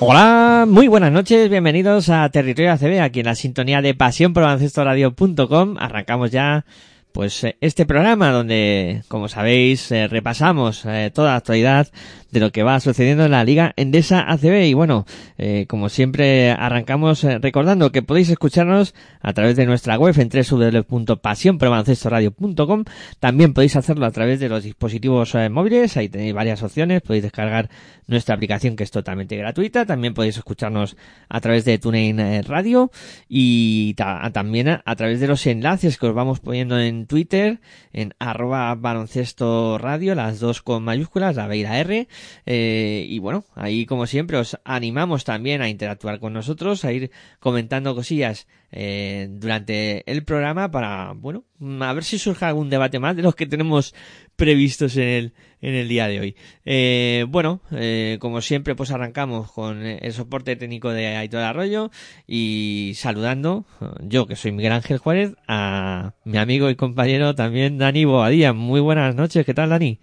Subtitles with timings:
[0.00, 5.76] Hola, muy buenas noches, bienvenidos a Territorio ACB, aquí en la sintonía de Pasión por.
[5.78, 6.64] Arrancamos ya
[7.12, 11.88] pues eh, este programa donde, como sabéis, eh, repasamos eh, toda la actualidad
[12.30, 15.04] de lo que va sucediendo en la Liga Endesa ACB y bueno,
[15.36, 22.84] eh, como siempre arrancamos recordando que podéis escucharnos a través de nuestra web en www.pasionprobaloncestoradio.com
[23.20, 27.68] también podéis hacerlo a través de los dispositivos móviles, ahí tenéis varias opciones, podéis descargar
[28.12, 30.96] nuestra aplicación que es totalmente gratuita, también podéis escucharnos
[31.28, 32.90] a través de TuneIn eh, Radio
[33.28, 37.60] y ta- también a, a través de los enlaces que os vamos poniendo en Twitter,
[37.92, 42.08] en arroba baloncesto radio, las dos con mayúsculas, la B y la R,
[42.46, 47.10] eh, y bueno, ahí como siempre os animamos también a interactuar con nosotros, a ir
[47.40, 51.44] comentando cosillas eh, durante el programa para, bueno,
[51.80, 53.94] a ver si surge algún debate más de los que tenemos
[54.42, 56.36] previstos en el, en el día de hoy.
[56.64, 61.92] Eh, bueno, eh, como siempre, pues arrancamos con el soporte técnico de Aitor Arroyo
[62.26, 63.64] y saludando,
[64.00, 68.52] yo que soy Miguel Ángel Juárez, a mi amigo y compañero también Dani Boadía.
[68.52, 70.00] Muy buenas noches, ¿qué tal Dani?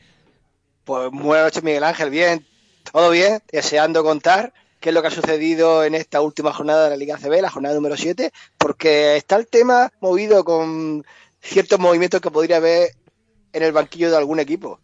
[0.86, 2.10] Pues buenas noches, Miguel Ángel.
[2.10, 2.46] Bien,
[2.94, 3.40] todo bien.
[3.52, 7.18] Deseando contar qué es lo que ha sucedido en esta última jornada de la Liga
[7.18, 11.06] CB, la jornada número 7, porque está el tema movido con
[11.42, 12.92] ciertos movimientos que podría haber
[13.54, 14.80] en el banquillo de algún equipo.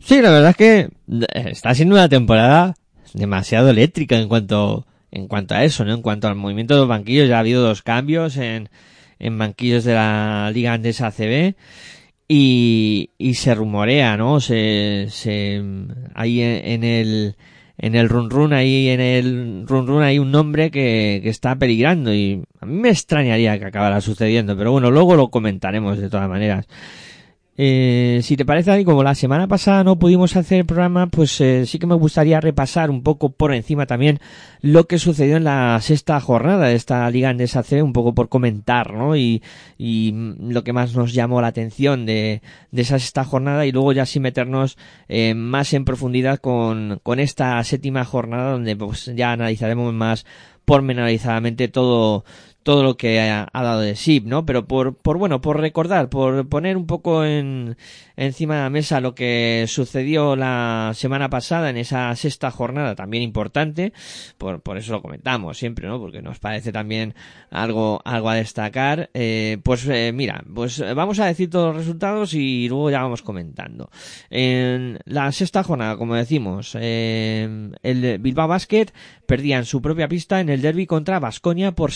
[0.00, 2.76] Sí, la verdad es que eh, está siendo una temporada
[3.12, 5.94] demasiado eléctrica en cuanto en cuanto a eso, ¿no?
[5.94, 8.68] En cuanto al movimiento de los banquillos, ya ha habido dos cambios en,
[9.18, 11.54] en banquillos de la Liga Andesa ACB
[12.28, 14.40] y, y se rumorea, ¿no?
[14.40, 15.62] Se, se,
[16.14, 17.36] ahí en, en el,
[17.78, 21.56] en el run run, ahí en el run run hay un nombre que, que está
[21.56, 26.10] peligrando y a mí me extrañaría que acabara sucediendo, pero bueno, luego lo comentaremos de
[26.10, 26.66] todas maneras.
[27.58, 31.40] Eh, si te parece, Dani, como la semana pasada no pudimos hacer el programa, pues
[31.40, 34.20] eh, sí que me gustaría repasar un poco por encima también
[34.60, 38.28] lo que sucedió en la sexta jornada de esta Liga Andesa C, un poco por
[38.28, 39.16] comentar, ¿no?
[39.16, 39.42] Y,
[39.78, 43.92] y lo que más nos llamó la atención de, de esa sexta jornada y luego
[43.92, 44.76] ya sí meternos
[45.08, 50.26] eh, más en profundidad con, con esta séptima jornada donde pues ya analizaremos más
[50.66, 52.24] pormenorizadamente todo
[52.66, 54.44] todo lo que ha, dado de SIP, ¿no?
[54.44, 57.76] Pero por, por bueno, por recordar, por poner un poco en,
[58.16, 63.22] encima de la mesa lo que sucedió la semana pasada en esa sexta jornada, también
[63.22, 63.92] importante,
[64.36, 66.00] por, eso lo comentamos siempre, ¿no?
[66.00, 67.14] Porque nos parece también
[67.50, 69.10] algo, algo a destacar.
[69.14, 73.22] Eh, pues eh, mira, pues vamos a decir todos los resultados y luego ya vamos
[73.22, 73.90] comentando.
[74.28, 78.86] En la sexta jornada, como decimos, eh, el Bilbao Basket
[79.26, 81.92] perdía en su propia pista en el derby contra Basconia por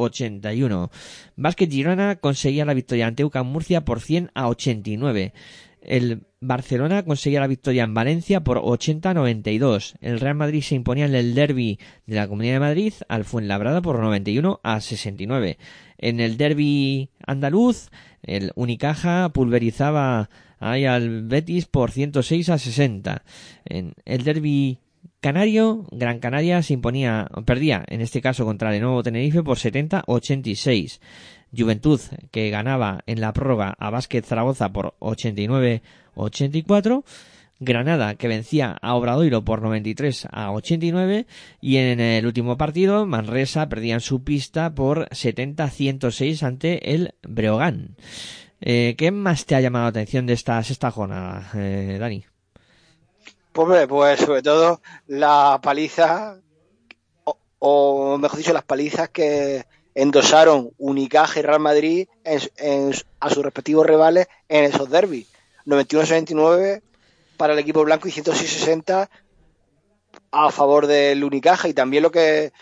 [0.00, 0.90] 70-81.
[1.36, 5.32] Basket Girona conseguía la victoria ante UCAM Murcia por 100 a 89.
[5.82, 9.94] El Barcelona conseguía la victoria en Valencia por 80-92.
[10.00, 13.80] El Real Madrid se imponía en el derby de la Comunidad de Madrid al Fuenlabrada
[13.80, 15.58] por 91 a 69.
[15.98, 17.90] En el derby andaluz,
[18.22, 23.22] el Unicaja pulverizaba ahí al Betis por 106 a 60.
[23.64, 24.78] En el derby
[25.20, 30.98] Canario, Gran Canaria se imponía, perdía en este caso contra el nuevo Tenerife por 70-86.
[31.56, 32.00] Juventud
[32.30, 37.04] que ganaba en la prórroga a Básquet Zaragoza por 89-84.
[37.62, 41.26] Granada que vencía a Obradoiro por 93 a 89
[41.60, 46.94] y en el último partido Manresa perdía en su pista por 70 a 106 ante
[46.94, 47.96] el Breogán.
[48.62, 52.24] Eh, ¿Qué más te ha llamado la atención de esta sexta jornada, eh, Dani?
[53.52, 56.38] Pues, pues sobre todo la paliza,
[57.58, 62.08] o, mejor dicho, las palizas que endosaron Unicaja y Real Madrid
[63.20, 65.26] a sus respectivos rivales en esos derbis.
[65.66, 66.82] 91-69
[67.36, 69.10] para el equipo blanco y 160
[70.30, 71.68] a favor del Unicaja.
[71.68, 72.52] Y también lo que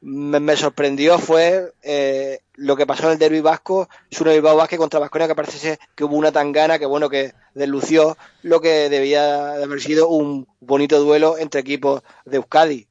[0.00, 5.00] me, sorprendió fue eh, lo que pasó en el derby vasco, Suro Bilbao Vázquez contra
[5.00, 9.64] Vasconia, que parece que hubo una tangana que bueno que deslució lo que debía de
[9.64, 12.86] haber sido un bonito duelo entre equipos de Euskadi.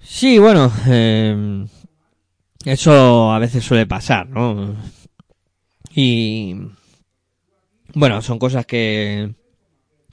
[0.00, 1.66] Sí, bueno, eh,
[2.64, 4.76] eso a veces suele pasar, ¿no?
[5.94, 6.54] Y
[7.94, 9.34] bueno, son cosas que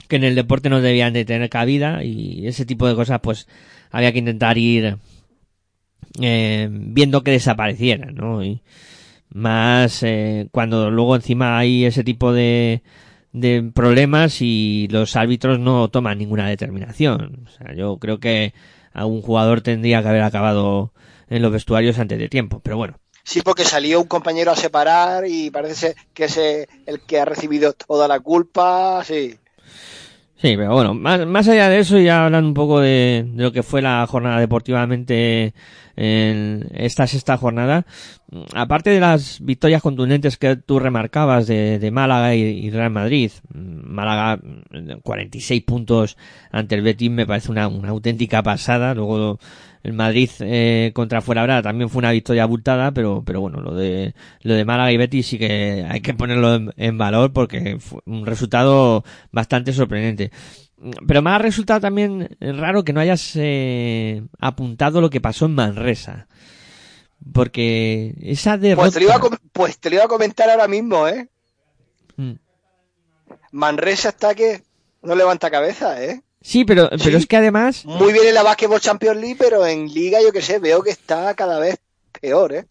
[0.08, 3.48] que en el deporte no debían de tener cabida y ese tipo de cosas pues
[3.90, 4.98] había que intentar ir
[6.20, 8.44] eh, viendo que desaparecieran, ¿no?
[8.44, 8.62] Y
[9.30, 12.82] más eh, cuando luego encima hay ese tipo de,
[13.32, 17.46] de problemas y los árbitros no toman ninguna determinación.
[17.46, 18.54] O sea, yo creo que
[18.92, 20.92] algún jugador tendría que haber acabado
[21.28, 22.96] en los vestuarios antes de tiempo, pero bueno.
[23.24, 27.72] Sí, porque salió un compañero a separar y parece que es el que ha recibido
[27.72, 29.36] toda la culpa, sí.
[30.36, 33.50] Sí, pero bueno, más, más allá de eso, ya hablando un poco de, de lo
[33.50, 35.54] que fue la jornada deportivamente
[35.96, 37.86] en esta sexta jornada,
[38.54, 44.40] aparte de las victorias contundentes que tú remarcabas de, de Málaga y, Real Madrid, Málaga
[45.02, 46.16] 46 puntos
[46.50, 49.38] ante el Betis me parece una, una auténtica pasada, luego
[49.84, 54.14] el Madrid eh, contra Fuenlabrada también fue una victoria abultada, pero, pero bueno, lo de,
[54.40, 58.00] lo de Málaga y Betis sí que hay que ponerlo en, en valor porque fue
[58.06, 60.30] un resultado bastante sorprendente.
[61.06, 65.54] Pero me ha resultado también raro que no hayas eh, apuntado lo que pasó en
[65.54, 66.26] Manresa.
[67.32, 68.82] Porque esa derrota...
[68.82, 69.20] Pues te, lo iba a,
[69.52, 71.28] pues te lo iba a comentar ahora mismo, ¿eh?
[72.16, 72.32] Mm.
[73.52, 74.62] Manresa está que
[75.02, 76.22] no levanta cabeza, ¿eh?
[76.42, 77.04] Sí, pero, sí.
[77.04, 77.86] pero es que además...
[77.86, 80.90] Muy bien en la Basketball Champions League, pero en Liga, yo que sé, veo que
[80.90, 81.78] está cada vez
[82.20, 82.66] peor, ¿eh?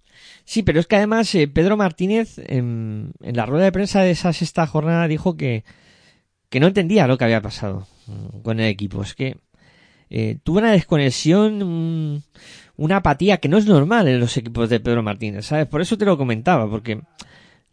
[0.46, 4.12] Sí, pero es que además eh, Pedro Martínez en, en, la rueda de prensa de
[4.12, 5.64] esa sexta jornada dijo que,
[6.50, 7.88] que no entendía lo que había pasado
[8.44, 9.02] con el equipo.
[9.02, 9.38] Es que
[10.10, 12.24] eh, tuvo una desconexión, un,
[12.78, 15.68] una apatía que no es normal en los equipos de Pedro Martínez, ¿sabes?
[15.68, 17.02] Por eso te lo comentaba, porque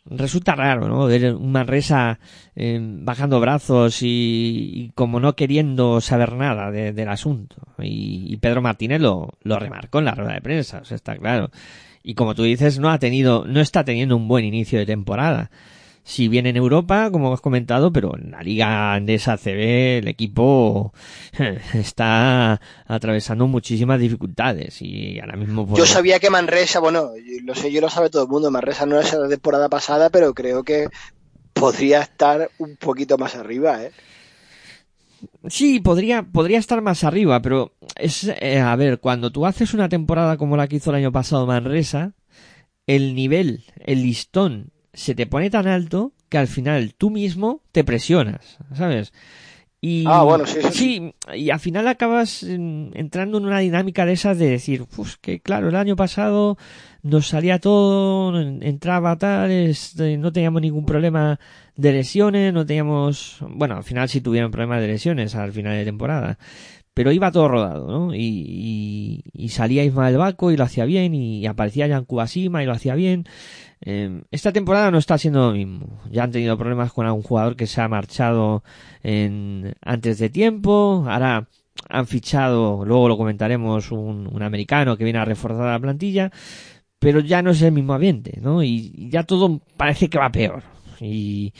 [0.07, 1.07] resulta raro, ¿no?
[1.07, 2.19] Ver un Manresa
[2.57, 7.57] eh, bajando brazos y, como no queriendo saber nada de, del asunto.
[7.79, 11.51] Y, Pedro Martínez lo, lo remarcó en la rueda de prensa, está claro.
[12.03, 15.51] Y como tú dices, no ha tenido, no está teniendo un buen inicio de temporada.
[16.03, 20.93] Si bien en Europa, como has comentado, pero en la Liga Andesa CB el equipo
[21.75, 25.67] está atravesando muchísimas dificultades y ahora mismo...
[25.67, 25.79] Pues...
[25.79, 27.11] Yo sabía que Manresa, bueno,
[27.45, 30.35] lo sé, yo lo sabe todo el mundo, Manresa no es la temporada pasada, pero
[30.35, 30.89] creo que
[31.53, 33.93] podría estar un poquito más arriba, ¿eh?
[35.49, 39.89] Sí, podría, podría estar más arriba, pero es, eh, a ver, cuando tú haces una
[39.89, 42.15] temporada como la que hizo el año pasado Manresa,
[42.87, 47.85] el nivel, el listón se te pone tan alto que al final tú mismo te
[47.85, 49.13] presionas, ¿sabes?
[49.83, 51.15] Y, ah, bueno, sí, sí, sí.
[51.35, 55.71] y al final acabas entrando en una dinámica de esas de decir, pues que claro,
[55.71, 56.59] el año pasado
[57.03, 61.41] nos salía todo, entraba tal, este, no teníamos ningún problema
[61.77, 65.87] de lesiones, no teníamos, bueno, al final sí tuvieron problemas de lesiones al final de
[65.87, 66.39] temporada,
[66.93, 68.15] pero iba todo rodado, ¿no?
[68.15, 72.67] Y, y, y salía Ismael Baco y lo hacía bien, y, aparecía Jan Kubasima y
[72.67, 73.25] lo hacía bien.
[73.83, 76.01] Eh, esta temporada no está siendo lo mismo.
[76.11, 78.63] Ya han tenido problemas con algún jugador que se ha marchado
[79.03, 81.05] en, antes de tiempo.
[81.09, 81.49] Ahora
[81.89, 86.31] han fichado, luego lo comentaremos, un, un americano que viene a reforzar la plantilla.
[86.99, 88.63] Pero ya no es el mismo ambiente, ¿no?
[88.63, 90.63] Y, y ya todo parece que va peor.
[91.01, 91.55] Y,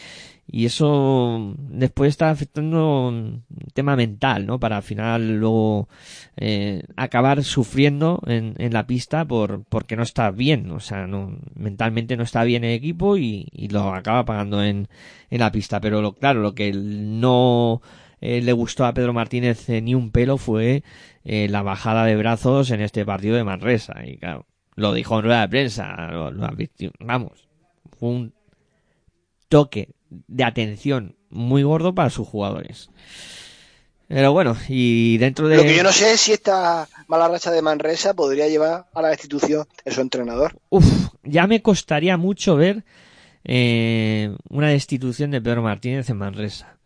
[0.53, 4.59] y eso después está afectando un tema mental, ¿no?
[4.59, 5.89] Para al final luego
[6.37, 11.39] eh, acabar sufriendo en, en, la pista por porque no está bien, o sea, no
[11.55, 14.89] mentalmente no está bien el equipo y, y lo acaba pagando en,
[15.31, 15.81] en la pista.
[15.81, 17.81] Pero lo, claro, lo que no
[18.21, 20.83] eh, le gustó a Pedro Martínez eh, ni un pelo fue
[21.25, 24.05] eh, la bajada de brazos en este partido de Manresa.
[24.05, 26.49] Y claro, lo dijo en rueda de prensa, lo, lo
[27.01, 27.49] vamos,
[27.99, 28.35] fue un
[29.49, 32.91] toque de atención muy gordo para sus jugadores.
[34.09, 35.57] Pero bueno, y dentro de...
[35.57, 39.03] Lo que yo no sé es si esta mala racha de Manresa podría llevar a
[39.03, 40.59] la destitución de su entrenador.
[40.69, 40.85] Uf,
[41.23, 42.85] ya me costaría mucho ver
[43.45, 46.77] eh, una destitución de Pedro Martínez en Manresa.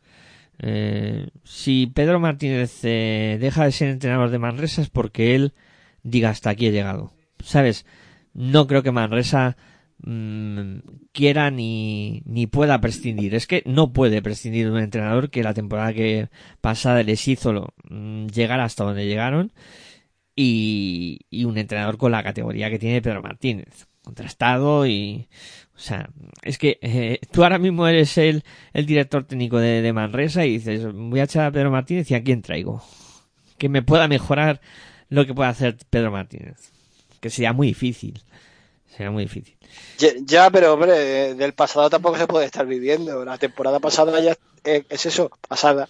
[0.58, 5.54] Eh, si Pedro Martínez eh, deja de ser entrenador de Manresa es porque él
[6.02, 7.12] diga hasta aquí he llegado.
[7.42, 7.86] ¿Sabes?
[8.34, 9.56] No creo que Manresa
[10.04, 10.78] mm,
[11.12, 13.34] quiera ni, ni pueda prescindir.
[13.34, 16.28] Es que no puede prescindir de un entrenador que la temporada que
[16.60, 19.52] pasada les hizo mm, llegar hasta donde llegaron
[20.36, 23.88] y, y un entrenador con la categoría que tiene Pedro Martínez.
[24.02, 25.28] Contrastado y
[25.76, 26.08] o sea,
[26.42, 30.58] es que eh, tú ahora mismo eres el, el director técnico de, de, Manresa y
[30.58, 32.82] dices, voy a echar a Pedro Martínez y a quién traigo.
[33.58, 34.60] Que me pueda mejorar
[35.08, 36.72] lo que pueda hacer Pedro Martínez.
[37.20, 38.22] Que sería muy difícil.
[38.96, 39.56] Sería muy difícil.
[39.98, 43.24] Ya, ya, pero hombre, del pasado tampoco se puede estar viviendo.
[43.24, 45.88] La temporada pasada ya es eso, pasada.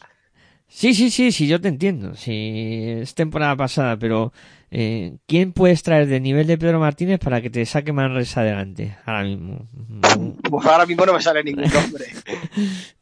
[0.68, 2.14] Sí, sí, sí, sí, yo te entiendo.
[2.16, 4.32] Sí, es temporada pasada, pero
[4.70, 8.96] eh, ¿quién puedes traer de nivel de Pedro Martínez para que te saque Manresa adelante
[9.04, 9.68] ahora mismo?
[10.50, 12.06] Pues ahora mismo no me sale ningún nombre.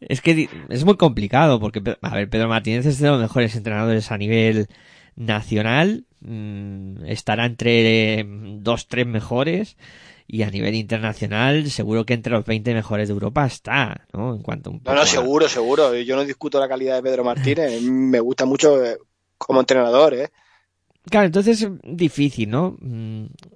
[0.00, 4.10] es que es muy complicado porque, a ver, Pedro Martínez es de los mejores entrenadores
[4.10, 4.68] a nivel
[5.16, 8.26] nacional, mmm, estará entre
[8.60, 9.76] dos, tres mejores
[10.26, 14.34] y a nivel internacional seguro que entre los 20 mejores de Europa está, ¿no?
[14.34, 15.94] En cuanto a un No, no, seguro, seguro.
[15.94, 17.82] Yo no discuto la calidad de Pedro Martínez.
[17.82, 18.98] Me gusta mucho eh,
[19.36, 20.30] como entrenador, ¿eh?
[21.10, 22.78] Claro, entonces es difícil, ¿no?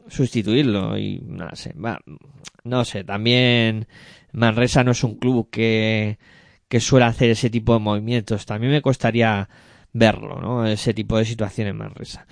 [0.08, 2.00] Sustituirlo y no sé, va,
[2.64, 3.87] no sé, también
[4.32, 6.18] Manresa no es un club que,
[6.68, 8.46] que suele hacer ese tipo de movimientos.
[8.46, 9.49] También me costaría
[9.97, 10.67] verlo, ¿no?
[10.67, 12.26] Ese tipo de situaciones en Manresa.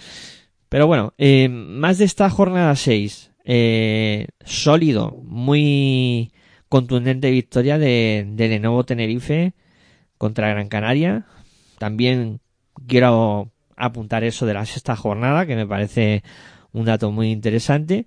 [0.68, 6.32] Pero bueno, eh, más de esta jornada 6, eh, sólido, muy
[6.68, 9.54] contundente victoria de, de Lenovo Tenerife
[10.18, 11.26] contra Gran Canaria.
[11.78, 12.40] También
[12.86, 16.22] quiero apuntar eso de la sexta jornada, que me parece
[16.72, 18.06] un dato muy interesante.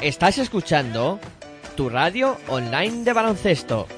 [0.00, 1.20] Estás escuchando
[1.76, 3.97] tu radio online de baloncesto.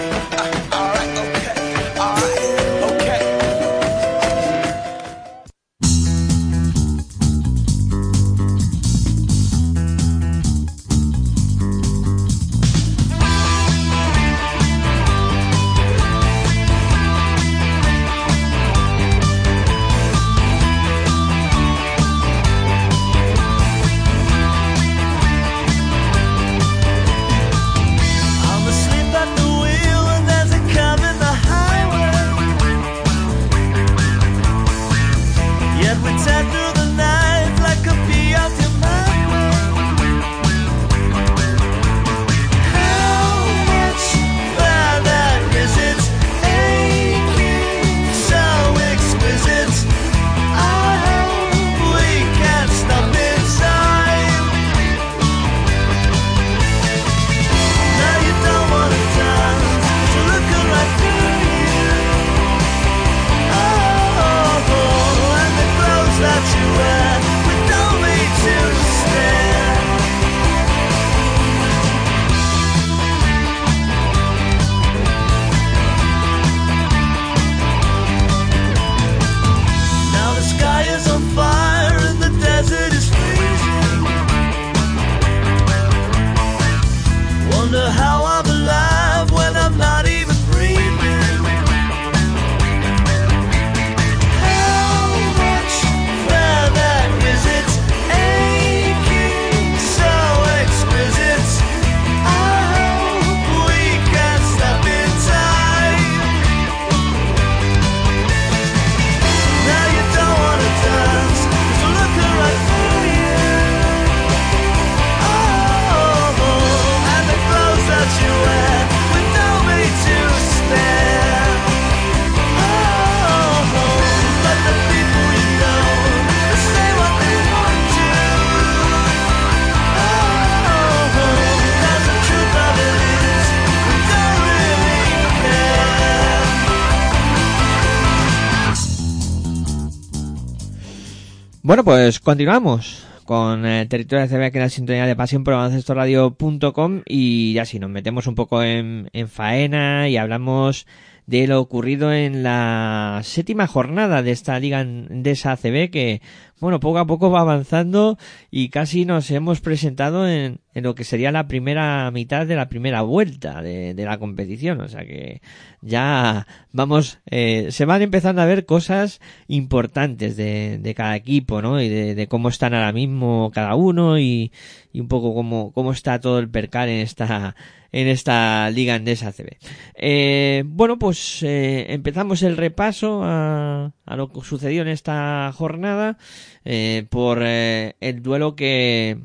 [141.63, 145.53] Bueno, pues continuamos con eh, Territorio de CB aquí en la sintonía de pasión por
[145.53, 150.87] radio.com y ya si nos metemos un poco en faena y hablamos
[151.31, 156.21] de lo ocurrido en la séptima jornada de esta liga de esa ACB que
[156.59, 158.19] bueno, poco a poco va avanzando
[158.51, 162.69] y casi nos hemos presentado en, en lo que sería la primera mitad de la
[162.69, 164.79] primera vuelta de, de la competición.
[164.81, 165.41] O sea que
[165.81, 171.81] ya vamos, eh, se van empezando a ver cosas importantes de, de cada equipo, ¿no?
[171.81, 174.51] Y de, de, cómo están ahora mismo cada uno y,
[174.93, 177.55] y un poco cómo, cómo está todo el percal en esta,
[177.91, 179.57] en esta liga andesa CB.
[179.95, 186.17] Eh, bueno, pues eh, empezamos el repaso a, a, lo que sucedió en esta jornada
[186.65, 189.17] eh, por eh, el duelo que,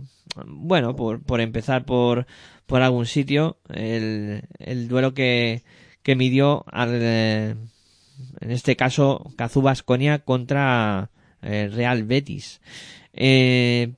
[0.46, 2.26] bueno, por, por empezar por,
[2.66, 5.62] por algún sitio, el, el duelo que,
[6.02, 7.70] que midió al, en
[8.40, 11.10] este caso, Cazú Basconia contra
[11.42, 12.60] Real Betis.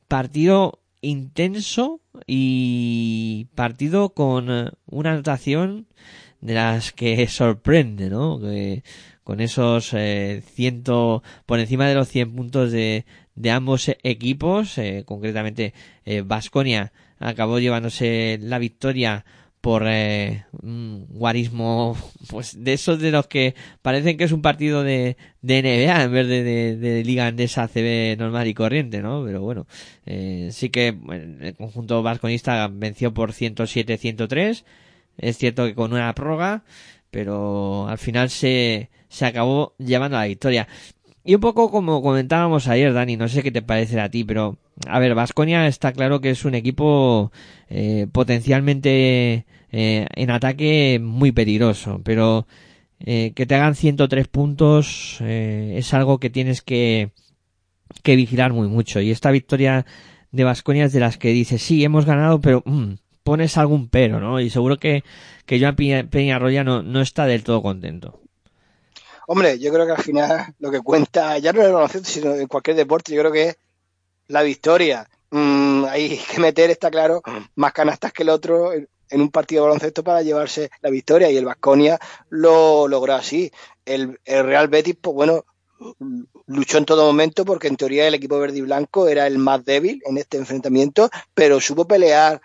[0.09, 5.87] partido intenso y partido con eh, una anotación
[6.41, 8.41] de las que sorprende, ¿no?
[8.41, 8.83] Que
[9.25, 15.05] con esos eh, ciento por encima de los 100 puntos de, de ambos equipos, eh,
[15.07, 15.75] concretamente
[16.25, 19.27] Vasconia acabó llevándose la victoria
[19.69, 21.95] por eh, un guarismo
[22.31, 26.11] pues de esos de los que parecen que es un partido de, de NBA en
[26.11, 29.67] vez de, de, de liga andesa CB normal y corriente no pero bueno
[30.07, 30.97] eh, sí que
[31.41, 34.65] el conjunto vasconista venció por 107-103
[35.19, 36.65] es cierto que con una prórroga
[37.11, 40.67] pero al final se se acabó llevando a la victoria.
[41.25, 44.57] Y un poco como comentábamos ayer, Dani, no sé qué te parece a ti, pero
[44.87, 47.33] a ver, Vasconia está claro que es un equipo
[47.69, 52.47] eh, potencialmente eh, en ataque muy peligroso, pero
[53.01, 57.13] eh, que te hagan 103 puntos eh, es algo que tienes que,
[58.03, 59.01] que vigilar muy mucho.
[59.01, 59.87] Y esta victoria
[60.33, 64.21] de Vasconia es de las que dices, sí, hemos ganado, pero mm, pones algún pero,
[64.21, 64.41] ¿no?
[64.41, 65.05] Y seguro que,
[65.47, 68.21] que Joan Peñarroya no, no está del todo contento.
[69.27, 72.35] Hombre, yo creo que al final lo que cuenta, ya no en el baloncesto, sino
[72.35, 73.59] en cualquier deporte, yo creo que es
[74.29, 75.09] la victoria.
[75.31, 77.23] Mm, hay que meter, está claro,
[77.55, 78.73] más canastas que el otro
[79.11, 83.51] en, un partido de baloncesto para llevarse la victoria y el Vasconia lo logró así.
[83.85, 85.45] El, el, Real Betis, pues bueno,
[86.47, 89.65] luchó en todo momento porque en teoría el equipo verde y blanco era el más
[89.65, 92.41] débil en este enfrentamiento, pero supo pelear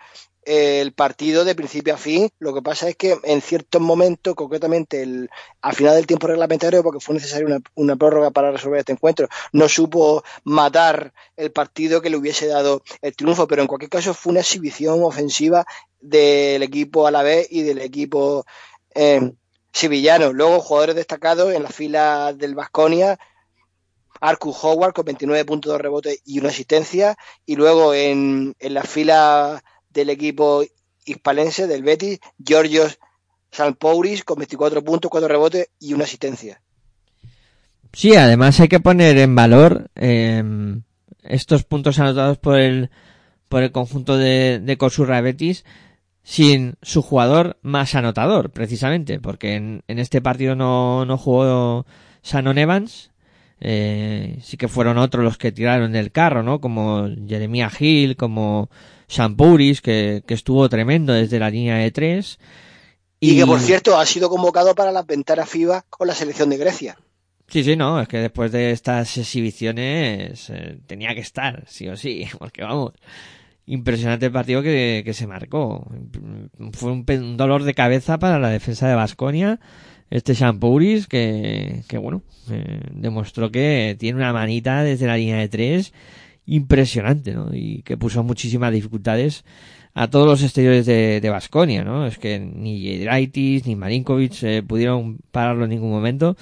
[0.46, 2.30] el partido de principio a fin.
[2.38, 5.30] Lo que pasa es que en ciertos momentos, concretamente el,
[5.62, 9.68] al final del tiempo reglamentario, porque fue necesaria una, prórroga para resolver este encuentro, no
[9.68, 14.32] supo matar el partido que le hubiese dado el triunfo, pero en cualquier caso fue
[14.32, 15.64] una exhibición ofensiva
[16.00, 18.44] del equipo a la vez y del equipo
[18.94, 19.32] eh,
[19.72, 20.32] sevillano.
[20.32, 23.18] Luego, jugadores destacados en la fila del Vasconia.
[24.20, 27.16] Arcu Howard con 29 puntos de rebote y una asistencia.
[27.44, 29.62] Y luego en, en la fila
[29.94, 30.62] del equipo
[31.06, 32.98] hispalense, del Betis, Georgios
[33.50, 36.60] Salpouris con 24 puntos, 4 rebotes y una asistencia.
[37.92, 40.42] Sí, además hay que poner en valor eh,
[41.22, 42.90] estos puntos anotados por el,
[43.48, 45.64] por el conjunto de, de Betis
[46.24, 51.86] sin su jugador más anotador, precisamente, porque en, en este partido no, no jugó
[52.22, 53.10] Shannon Evans,
[53.60, 56.60] eh, sí que fueron otros los que tiraron del carro, ¿no?
[56.60, 58.70] Como Jeremia Hill, como
[59.14, 62.38] Shampouris, que, que estuvo tremendo desde la línea de tres.
[63.20, 63.32] Y...
[63.32, 63.36] y...
[63.38, 66.98] que, por cierto, ha sido convocado para las ventanas FIBA con la selección de Grecia.
[67.48, 71.96] Sí, sí, no, es que después de estas exhibiciones eh, tenía que estar, sí o
[71.96, 72.92] sí, porque vamos,
[73.66, 75.86] impresionante el partido que, que se marcó.
[76.72, 79.60] Fue un, un, dolor de cabeza para la defensa de Basconia.
[80.10, 85.48] Este Shampouris que, que bueno, eh, demostró que tiene una manita desde la línea de
[85.48, 85.92] tres
[86.46, 87.54] impresionante, ¿no?
[87.54, 89.44] Y que puso muchísimas dificultades
[89.94, 92.06] a todos los exteriores de Basconia, ¿no?
[92.06, 96.36] Es que ni Jedraitis ni Marinkovic eh, pudieron pararlo en ningún momento.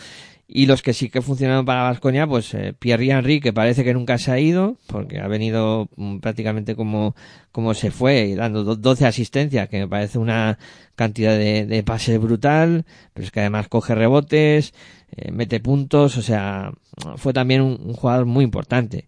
[0.54, 3.94] Y los que sí que funcionaron para Vasconia, pues eh, Pierre Henry, que parece que
[3.94, 7.14] nunca se ha ido, porque ha venido mm, prácticamente como,
[7.52, 10.58] como se fue, dando 12 asistencias, que me parece una
[10.94, 12.84] cantidad de, de pases brutal,
[13.14, 14.74] pero es que además coge rebotes,
[15.16, 16.72] eh, mete puntos, o sea,
[17.16, 19.06] fue también un, jugador muy importante.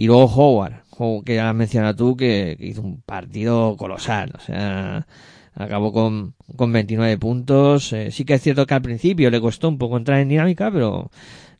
[0.00, 0.82] Y luego Howard,
[1.26, 5.06] que ya has mencionado tú, que, hizo un partido colosal, o sea,
[5.54, 7.92] acabó con, con 29 puntos.
[7.92, 10.70] Eh, sí que es cierto que al principio le costó un poco entrar en dinámica,
[10.70, 11.10] pero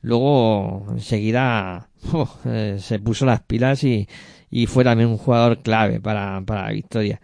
[0.00, 1.90] luego enseguida
[2.46, 4.08] eh, se puso las pilas y,
[4.50, 7.20] y fue también un jugador clave para, para la victoria.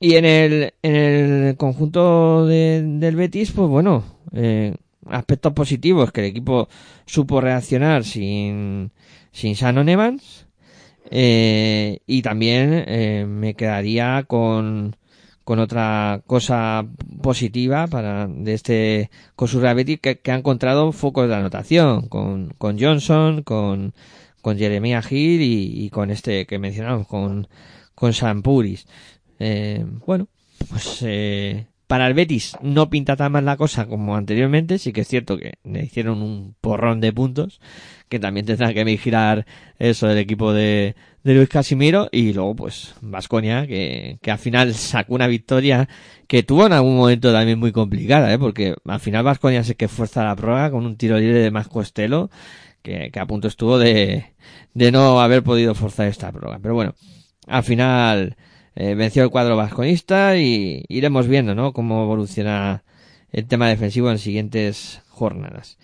[0.00, 4.02] Y en el, en el conjunto de, del Betis, pues bueno,
[4.32, 4.74] eh,
[5.06, 6.68] aspectos positivos, que el equipo
[7.06, 8.90] supo reaccionar sin,
[9.32, 10.46] sin Shannon Evans.
[11.10, 14.96] Eh, y también eh, me quedaría con,
[15.44, 16.86] con otra cosa
[17.22, 22.78] positiva para de este Kosura Betty que, que, ha encontrado focos de anotación con, con
[22.78, 23.92] Johnson, con,
[24.40, 27.48] con Jeremiah Hill y, y, con este que mencionamos, con,
[27.94, 28.86] con Sampuris.
[29.38, 30.28] Eh, bueno,
[30.68, 35.02] pues eh, para el Betis no pinta tan mal la cosa como anteriormente, sí que
[35.02, 37.60] es cierto que le hicieron un porrón de puntos,
[38.08, 39.44] que también tendrá que vigilar
[39.78, 44.72] eso del equipo de, de Luis Casimiro, y luego pues Vasconia, que, que al final
[44.72, 45.86] sacó una victoria
[46.28, 48.38] que tuvo en algún momento también muy complicada, ¿eh?
[48.38, 51.68] porque al final Vasconia se que fuerza la prueba con un tiro libre de más
[51.68, 52.30] Costello,
[52.80, 54.32] que, que a punto estuvo de,
[54.72, 56.58] de no haber podido forzar esta prueba.
[56.58, 56.94] Pero bueno,
[57.48, 58.38] al final
[58.74, 61.72] eh, venció el cuadro vasconista y iremos viendo, ¿no?
[61.72, 62.84] Cómo evoluciona
[63.30, 65.78] el tema defensivo en siguientes jornadas.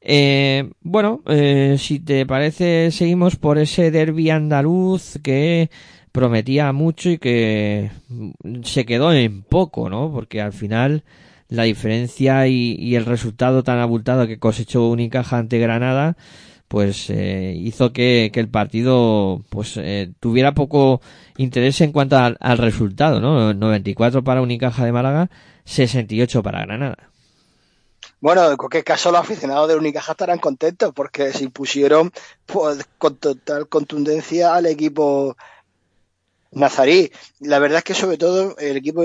[0.00, 5.70] Eh, bueno, eh, si te parece, seguimos por ese derby andaluz que
[6.12, 7.90] prometía mucho y que
[8.62, 10.12] se quedó en poco, ¿no?
[10.12, 11.02] Porque al final
[11.48, 16.16] la diferencia y, y el resultado tan abultado que cosechó Unicaja ante Granada,
[16.68, 21.00] pues eh, hizo que, el partido pues eh, tuviera poco
[21.36, 23.54] interés en cuanto al, al, resultado, ¿no?
[23.54, 25.30] 94 para Unicaja de Málaga,
[25.64, 27.10] 68 para Granada.
[28.20, 32.10] Bueno, en cualquier caso los aficionados de Unicaja estarán contentos porque se impusieron
[32.46, 35.36] pues, con total contundencia al equipo
[36.50, 37.12] nazarí.
[37.40, 39.02] La verdad es que sobre todo el equipo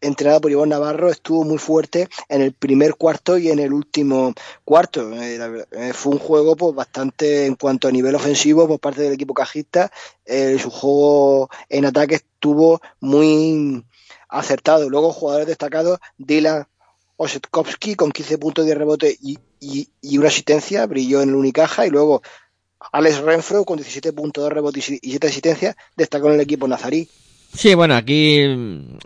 [0.00, 4.34] entrenado por Iván Navarro, estuvo muy fuerte en el primer cuarto y en el último
[4.64, 5.10] cuarto.
[5.12, 9.34] Eh, fue un juego pues, bastante en cuanto a nivel ofensivo por parte del equipo
[9.34, 9.90] cajista.
[10.24, 13.84] Eh, su juego en ataque estuvo muy
[14.28, 14.88] acertado.
[14.90, 16.66] Luego jugadores destacados, Dylan
[17.16, 21.86] Osetkowski con 15 puntos de rebote y, y, y, una asistencia, brilló en el Unicaja
[21.86, 22.22] y luego
[22.92, 27.08] Alex Renfro con 17 puntos de rebote y 7 asistencias destacó en el equipo nazarí.
[27.56, 28.42] Sí, bueno, aquí,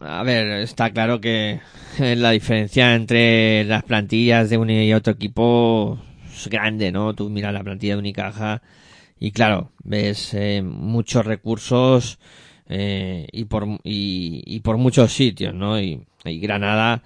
[0.01, 1.61] a ver, está claro que
[1.99, 6.01] la diferencia entre las plantillas de un y otro equipo
[6.35, 7.15] es grande, ¿no?
[7.15, 8.61] Tú miras la plantilla de Unicaja
[9.21, 12.19] y claro, ves eh, muchos recursos
[12.69, 15.81] eh, y por y, y, por muchos sitios, ¿no?
[15.81, 17.05] Y, y, Granada,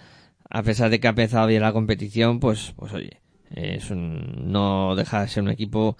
[0.48, 3.20] a pesar de que ha empezado bien la competición, pues, pues oye,
[3.54, 5.98] es un, no deja de ser un equipo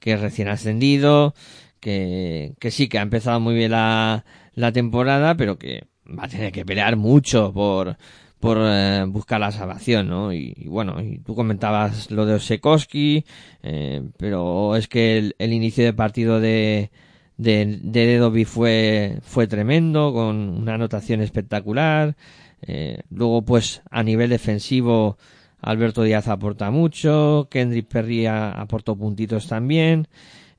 [0.00, 1.34] que es recién ascendido,
[1.80, 6.28] que, que sí que ha empezado muy bien la la temporada, pero que va a
[6.28, 7.96] tener que pelear mucho por,
[8.40, 10.32] por eh, buscar la salvación, ¿no?
[10.32, 13.24] Y, bueno, y tú comentabas lo de Osekoski,
[13.62, 16.90] eh, pero es que el, el, inicio de partido de,
[17.36, 22.16] de, de Dedovi fue, fue tremendo, con una anotación espectacular.
[22.62, 25.18] Eh, luego, pues, a nivel defensivo,
[25.60, 30.08] Alberto Díaz aporta mucho, Kendrick Perry aportó puntitos también.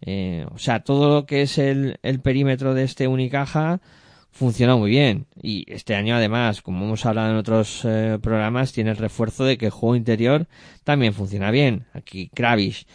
[0.05, 3.79] Eh, o sea, todo lo que es el, el perímetro de este Unicaja
[4.31, 5.27] funciona muy bien.
[5.41, 9.57] Y este año, además, como hemos hablado en otros eh, programas, tiene el refuerzo de
[9.57, 10.47] que el juego interior
[10.83, 11.85] también funciona bien.
[11.93, 12.85] Aquí Kravish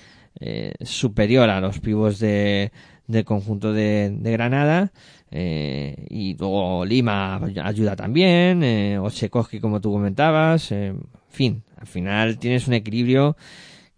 [0.40, 2.72] eh, superior a los pibos de,
[3.06, 4.92] del conjunto de, de Granada.
[5.30, 8.62] Eh, y luego Lima ayuda también.
[8.62, 10.72] Eh, Osekoski, como tú comentabas.
[10.72, 13.36] Eh, en fin, al final tienes un equilibrio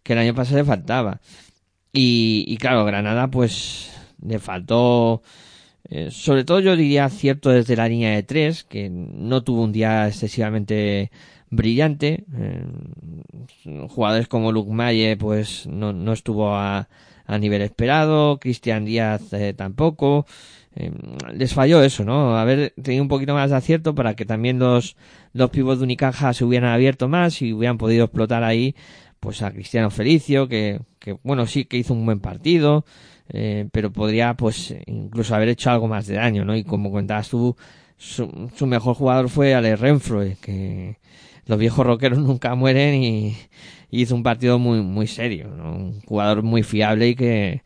[0.02, 1.20] que el año pasado le faltaba.
[1.92, 3.92] Y, y claro, Granada pues
[4.24, 5.22] le faltó,
[5.88, 9.72] eh, sobre todo yo diría cierto desde la línea de tres, que no tuvo un
[9.72, 11.10] día excesivamente
[11.50, 12.24] brillante.
[12.36, 12.64] Eh,
[13.88, 16.88] jugadores como Luke Maye pues no, no estuvo a,
[17.26, 20.26] a nivel esperado, Cristian Díaz eh, tampoco.
[20.76, 20.92] Eh,
[21.34, 22.38] les falló eso, ¿no?
[22.38, 24.96] Haber tenido un poquito más de acierto para que también los,
[25.32, 28.76] los pibos de Unicaja se hubieran abierto más y hubieran podido explotar ahí
[29.20, 32.84] pues a Cristiano Felicio, que, que bueno, sí que hizo un buen partido,
[33.28, 36.56] eh, pero podría pues incluso haber hecho algo más de daño, ¿no?
[36.56, 37.56] Y como comentabas tú,
[37.96, 40.96] su, su mejor jugador fue Ale Renfroe, que
[41.46, 43.36] los viejos rockeros nunca mueren y,
[43.90, 45.72] y, hizo un partido muy, muy serio, ¿no?
[45.74, 47.62] Un jugador muy fiable y que eh,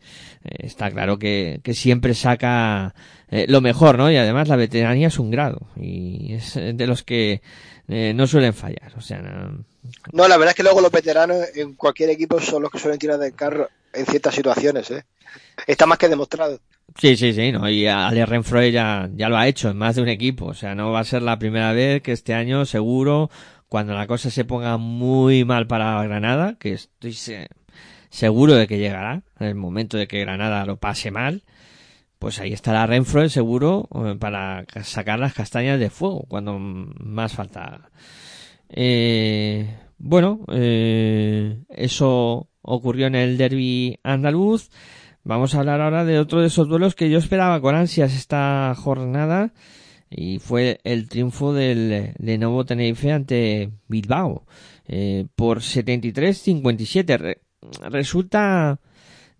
[0.59, 2.93] está claro que, que siempre saca
[3.29, 4.11] eh, lo mejor, ¿no?
[4.11, 7.41] Y además la veteranía es un grado y es de los que
[7.87, 9.51] eh, no suelen fallar, o sea,
[10.11, 12.99] no, la verdad es que luego los veteranos en cualquier equipo son los que suelen
[12.99, 15.05] tirar del carro en ciertas situaciones, ¿eh?
[15.67, 16.59] Está más que demostrado.
[16.99, 20.07] Sí, sí, sí, no, y Ale Renfroy ya, lo ha hecho en más de un
[20.07, 23.29] equipo, o sea, no va a ser la primera vez que este año seguro,
[23.67, 27.47] cuando la cosa se ponga muy mal para Granada, que estoy se
[28.09, 31.43] seguro de que llegará, el momento de que Granada lo pase mal,
[32.19, 37.89] pues ahí estará Renfroy seguro eh, para sacar las castañas de fuego cuando más falta.
[38.69, 44.69] Eh, bueno, eh, eso ocurrió en el derby andaluz.
[45.23, 48.73] vamos a hablar ahora de otro de esos duelos que yo esperaba con ansias esta
[48.75, 49.53] jornada
[50.09, 54.45] y fue el triunfo del Lenovo Tenerife ante Bilbao
[54.87, 57.37] eh, por 73-57.
[57.89, 58.79] resulta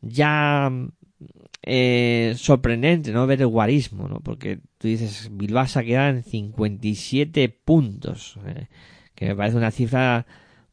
[0.02, 0.72] ya
[1.62, 4.20] eh, sorprendente no ver el guarismo, ¿no?
[4.20, 8.68] porque tú dices Bilbao se queda en 57 puntos, eh,
[9.16, 10.26] que me parece una cifra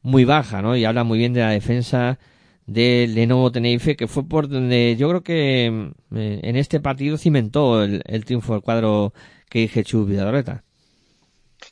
[0.02, 0.76] muy baja, ¿no?
[0.76, 2.18] Y habla muy bien de la defensa
[2.66, 5.66] de Lenovo Tenerife, que fue por donde yo creo que
[6.14, 9.12] eh, en este partido cimentó el, triunfo del cuadro
[9.48, 10.64] que dije Chu Vidalreta.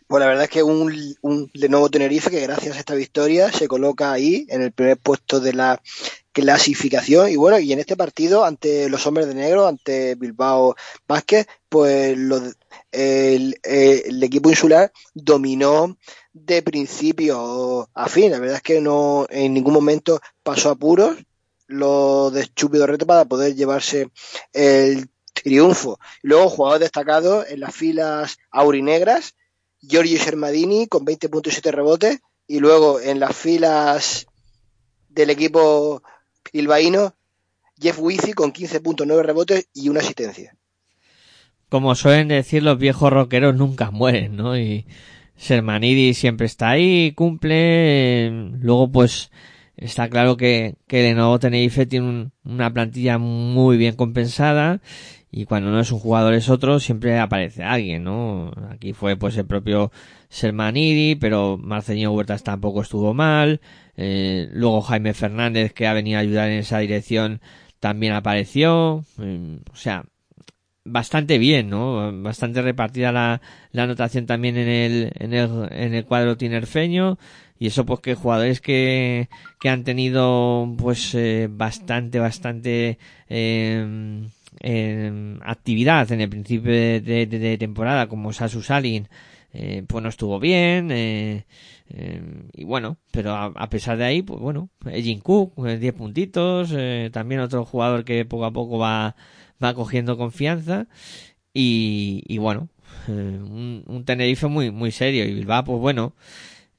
[0.07, 3.67] Pues la verdad es que un, un Lenovo Tenerife que gracias a esta victoria se
[3.67, 5.81] coloca ahí en el primer puesto de la
[6.33, 10.77] clasificación y bueno, y en este partido ante los hombres de negro, ante Bilbao
[11.09, 12.17] Vázquez, pues
[12.93, 15.97] el, el, equipo insular dominó
[16.33, 18.31] de principio a fin.
[18.31, 21.17] La verdad es que no en ningún momento pasó apuros
[21.67, 24.11] lo de Chúpido Reto para poder llevarse
[24.53, 25.99] el triunfo.
[26.23, 29.35] Luego jugadores destacados en las filas aurinegras,
[29.81, 34.27] Giorgio Sermadini con 20.7 rebotes y luego en las filas
[35.09, 36.03] del equipo
[36.53, 37.15] bilbaíno,
[37.81, 40.57] Jeff Wizzy con 15.9 rebotes y una asistencia.
[41.69, 44.59] Como suelen decir los viejos rockeros nunca mueren, ¿no?
[44.59, 44.87] Y
[45.41, 48.31] Sermanidi siempre está ahí, cumple.
[48.61, 49.31] Luego, pues,
[49.77, 54.83] está claro que, que de nuevo Tenerife tiene una plantilla muy bien compensada
[55.31, 58.53] y cuando no es un jugador es otro, siempre aparece alguien, ¿no?
[58.71, 59.91] Aquí fue pues el propio
[60.29, 63.63] Sermanidi, pero Marceño Huertas tampoco estuvo mal.
[63.97, 67.41] Eh, luego Jaime Fernández, que ha venido a ayudar en esa dirección,
[67.79, 69.05] también apareció.
[69.19, 70.05] Eh, o sea,
[70.85, 72.13] bastante bien, ¿no?
[72.23, 73.41] Bastante repartida la,
[73.73, 77.19] la anotación también en el, en el, en el cuadro tinerfeño.
[77.59, 79.29] Y eso pues que jugadores que,
[79.61, 82.99] que han tenido pues eh, bastante, bastante
[84.63, 89.09] eh, actividad en el principio de, de, temporada como Sasu Salin
[89.53, 91.45] eh, pues no estuvo bien eh,
[92.53, 96.75] y bueno pero a, pesar de ahí pues bueno Jin Cook 10 puntitos
[97.11, 99.17] también otro jugador que poco a poco va
[99.63, 100.87] va cogiendo confianza
[101.53, 102.69] y, y bueno,
[103.09, 105.25] eh, un, Tenerife muy, muy serio.
[105.25, 106.15] Y Bilbao, pues bueno,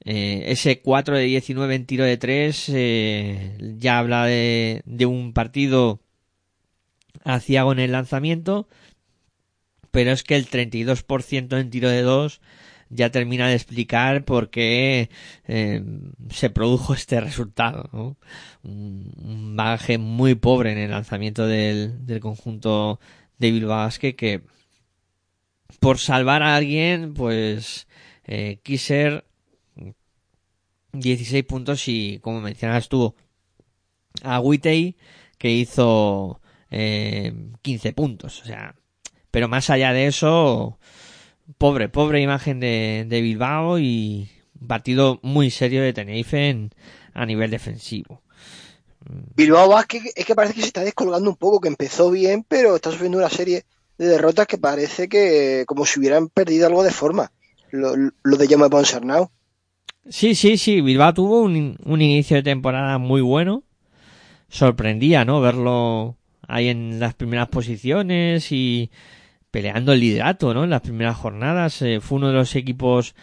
[0.06, 5.34] eh, ese 4 de 19 en tiro de 3 eh, ya habla de, de un
[5.34, 6.02] partido
[7.24, 8.68] aciago en el lanzamiento,
[9.92, 12.42] pero es que el 32% en tiro de 2
[12.92, 15.10] ya termina de explicar por qué
[15.48, 15.84] eh,
[16.30, 17.90] se produjo este resultado.
[17.94, 18.18] ¿no?
[18.64, 23.00] Un, bagaje muy pobre en el lanzamiento del, del conjunto
[23.38, 24.42] de Bilbao que
[25.80, 27.88] por salvar a alguien, pues
[28.26, 29.26] eh, Kisser
[30.94, 33.16] 16 puntos y como mencionabas tú
[34.24, 34.98] a Witey
[35.38, 38.42] que hizo eh, 15 puntos.
[38.42, 38.76] O sea,
[39.32, 40.78] pero más allá de eso,
[41.58, 46.70] pobre, pobre imagen de, de Bilbao y un partido muy serio de Tenerife
[47.14, 48.22] a nivel defensivo.
[49.36, 52.76] Bilbao Vázquez es que parece que se está descolgando un poco, que empezó bien, pero
[52.76, 53.66] está sufriendo una serie
[53.98, 57.32] de derrotas que parece que como si hubieran perdido algo de forma.
[57.72, 59.32] Lo, lo de Jaume Ponsarnau.
[60.10, 60.82] Sí, sí, sí.
[60.82, 63.64] Bilbao tuvo un, un, inicio de temporada muy bueno.
[64.50, 65.42] Sorprendía, ¿no?
[65.42, 68.92] Verlo ahí en las primeras posiciones y
[69.52, 70.64] peleando el liderato, ¿no?
[70.64, 73.16] En las primeras jornadas eh, fue uno de los equipos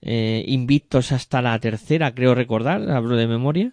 [0.00, 3.72] eh, invictos hasta la tercera, creo recordar, hablo de memoria.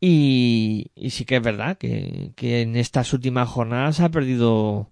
[0.00, 4.90] Y, sí que es verdad que, en estas últimas jornadas ha perdido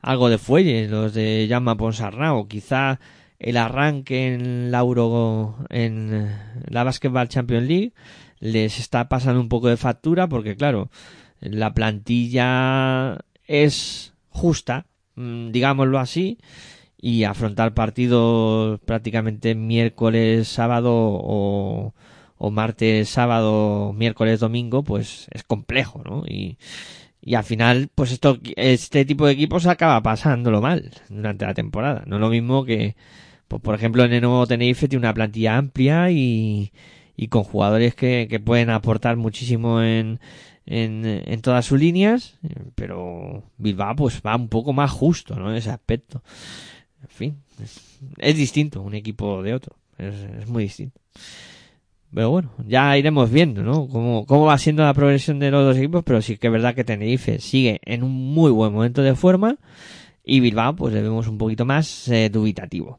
[0.00, 2.48] algo de fuelle los de Llama Ponsarnau.
[2.48, 2.98] Quizá
[3.38, 6.28] el arranque en la Euro, en
[6.68, 7.92] la Basketball Champions League
[8.40, 10.90] les está pasando un poco de factura porque claro,
[11.40, 14.86] la plantilla es justa,
[15.52, 16.38] digámoslo así,
[17.00, 21.94] y afrontar partidos prácticamente miércoles, sábado o,
[22.38, 26.24] o martes, sábado, miércoles, domingo, pues es complejo, ¿no?
[26.26, 26.58] Y,
[27.20, 32.04] y al final, pues esto, este tipo de equipos acaba pasándolo mal durante la temporada.
[32.06, 32.96] No lo mismo que,
[33.48, 36.72] pues por ejemplo, en el nuevo Tenerife tiene una plantilla amplia y,
[37.16, 40.20] y con jugadores que, que pueden aportar muchísimo en,
[40.70, 42.38] en, en todas sus líneas,
[42.74, 45.50] pero Bilbao pues va un poco más justo, ¿no?
[45.50, 46.22] En ese aspecto.
[47.02, 47.36] En fin,
[48.18, 51.00] es, distinto un equipo de otro, es, muy distinto.
[52.12, 53.88] Pero bueno, ya iremos viendo, ¿no?
[53.88, 56.74] Cómo, cómo va siendo la progresión de los dos equipos, pero sí que es verdad
[56.74, 59.56] que Tenerife sigue en un muy buen momento de forma
[60.24, 62.98] y Bilbao pues le vemos un poquito más eh, dubitativo.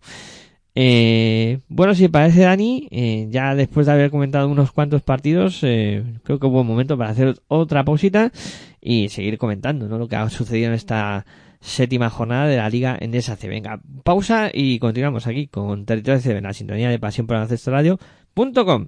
[0.81, 6.05] Eh, bueno, si parece Dani, eh, ya después de haber comentado unos cuantos partidos, eh,
[6.23, 8.31] creo que hubo un momento para hacer otra pausita
[8.79, 9.97] y seguir comentando, ¿no?
[9.97, 11.25] Lo que ha sucedido en esta
[11.59, 13.49] séptima jornada de la Liga en C.
[13.49, 18.87] Venga, pausa y continuamos aquí con Territorio CB, la sintonía de pasión por el radio.com.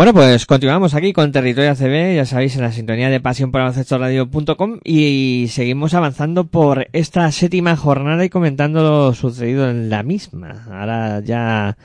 [0.00, 3.60] Bueno, pues continuamos aquí con Territorio ACB, ya sabéis, en la sintonía de pasión por
[3.60, 10.64] radio.com y seguimos avanzando por esta séptima jornada y comentando lo sucedido en la misma.
[10.70, 11.76] Ahora ya,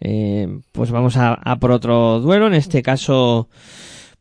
[0.00, 3.48] eh, pues vamos a, a por otro duelo, en este caso,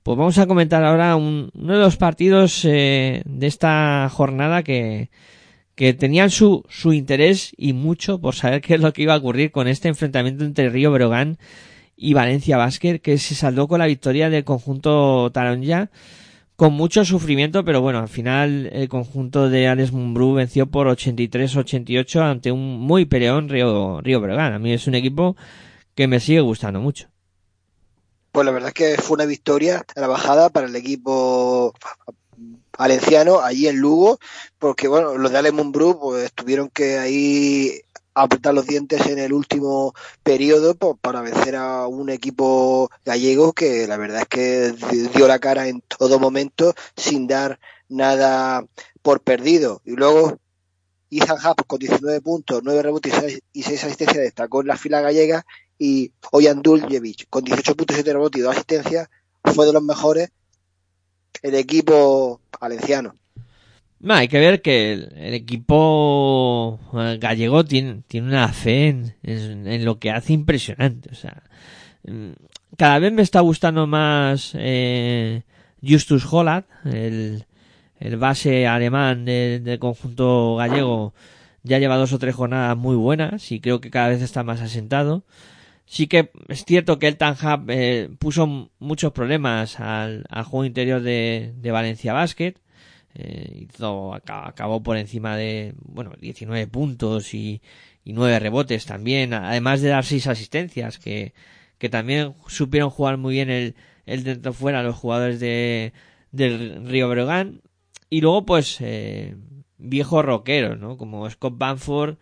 [0.04, 5.10] pues vamos a comentar ahora un- uno de los partidos eh, de esta jornada que,
[5.74, 9.18] que tenían su, su interés y mucho por saber qué es lo que iba a
[9.18, 11.69] ocurrir con este enfrentamiento entre Río Brogan y
[12.14, 15.90] Valencia Basket, que se saldó con la victoria del conjunto Taronja,
[16.56, 22.22] con mucho sufrimiento, pero bueno, al final el conjunto de Alex Mumbrú venció por 83-88
[22.22, 24.54] ante un muy peleón Río, Río Bregan.
[24.54, 25.38] A mí es un equipo
[25.96, 27.08] que me sigue gustando mucho.
[28.32, 31.74] Pues la verdad es que fue una victoria trabajada para el equipo
[32.78, 34.20] valenciano allí en Lugo,
[34.58, 37.82] porque bueno, los de Ale Mumbrú pues tuvieron que ahí
[38.14, 39.94] apretar los dientes en el último
[40.24, 44.74] periodo para vencer a un equipo gallego que la verdad es que
[45.14, 48.66] dio la cara en todo momento sin dar nada
[49.02, 49.82] por perdido.
[49.86, 50.38] Y luego
[51.12, 54.78] Ethan Happ con 19 puntos, 9 rebotes y seis- y 6 asistencias destacó en la
[54.78, 55.46] fila gallega
[55.78, 59.08] y Ojan Duljevic con 18 puntos, 7 rebotes y 2 asistencias
[59.56, 60.30] fue de los mejores
[61.42, 63.16] el equipo valenciano.
[64.08, 70.00] Hay que ver que el, equipo eh, gallego tiene, tiene una fe en, en- lo
[70.00, 71.10] que hace impresionante.
[71.12, 71.44] O sea,
[72.08, 72.30] mm,
[72.78, 75.42] cada vez me está gustando más eh,
[75.86, 77.46] Justus Holland, el,
[78.00, 81.14] el base alemán de- del conjunto gallego.
[81.64, 84.62] Ya lleva dos o tres jornadas muy buenas y creo que cada vez está más
[84.62, 85.24] asentado.
[85.86, 91.02] Sí que es cierto que el Tanhab eh, puso muchos problemas al, al juego interior
[91.02, 92.54] de, de Valencia Basket.
[93.22, 97.62] Eh, hizo, aca- acabó por encima de, bueno, 19 puntos y,
[98.06, 101.34] y nueve rebotes también, además de dar seis asistencias, que,
[101.78, 105.92] que también supieron jugar muy bien el, el dentro fuera los jugadores de,
[106.32, 107.62] del Río Breogán.
[108.10, 109.36] Y luego, pues, eh,
[109.78, 110.96] viejos rockeros, ¿no?
[110.98, 112.18] Como Scott Banford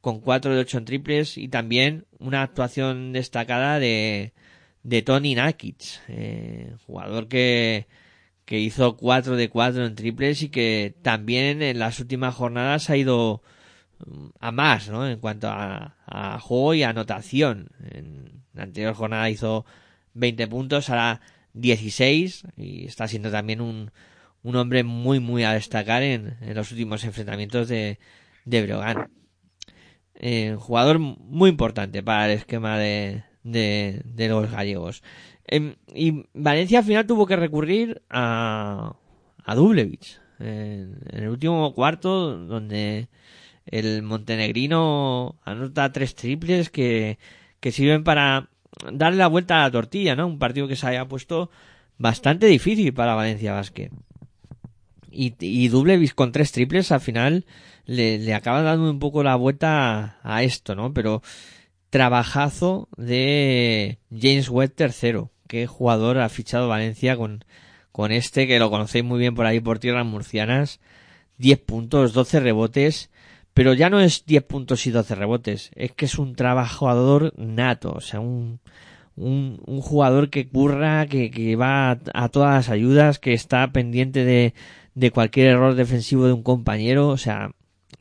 [0.00, 4.32] con 4 de 8 en triples y también una actuación destacada de,
[4.82, 7.86] de Tony Nakic, eh, jugador que,
[8.44, 12.96] que hizo 4 de 4 en triples y que también en las últimas jornadas ha
[12.96, 13.42] ido
[14.06, 15.08] mm, a más, ¿no?
[15.08, 17.70] En cuanto a, a juego y anotación.
[17.90, 19.64] En la anterior jornada hizo
[20.14, 21.20] 20 puntos, ahora
[21.54, 23.90] 16 y está siendo también un,
[24.42, 27.98] un hombre muy, muy a destacar en, los últimos enfrentamientos de,
[28.44, 29.10] de Brogan.
[30.14, 35.02] Eh, jugador muy importante para el esquema de, de los gallegos.
[35.46, 38.96] Em, y Valencia al final tuvo que recurrir a,
[39.44, 43.08] a Dublevich en, el último cuarto, donde
[43.66, 47.18] el montenegrino anota tres triples que,
[47.60, 48.48] que sirven para
[48.92, 50.26] darle la vuelta a la tortilla, ¿no?
[50.26, 51.50] Un partido que se había puesto
[51.98, 53.90] bastante difícil para Valencia Basket.
[55.10, 57.46] Y, y con tres triples al final
[57.86, 60.92] le, le acaba dando un poco la vuelta a, a esto, ¿no?
[60.92, 61.22] Pero
[61.90, 65.30] trabajazo de James Webb tercero.
[65.46, 67.44] Qué jugador ha fichado Valencia con,
[67.92, 70.80] con este, que lo conocéis muy bien por ahí por tierras murcianas.
[71.38, 73.10] 10 puntos, 12 rebotes.
[73.54, 75.70] Pero ya no es 10 puntos y 12 rebotes.
[75.76, 77.92] Es que es un trabajador nato.
[77.92, 78.60] O sea, un,
[79.16, 84.54] un, jugador que curra, que, que va a, todas las ayudas, que está pendiente de,
[84.94, 87.08] de cualquier error defensivo de un compañero.
[87.08, 87.52] O sea,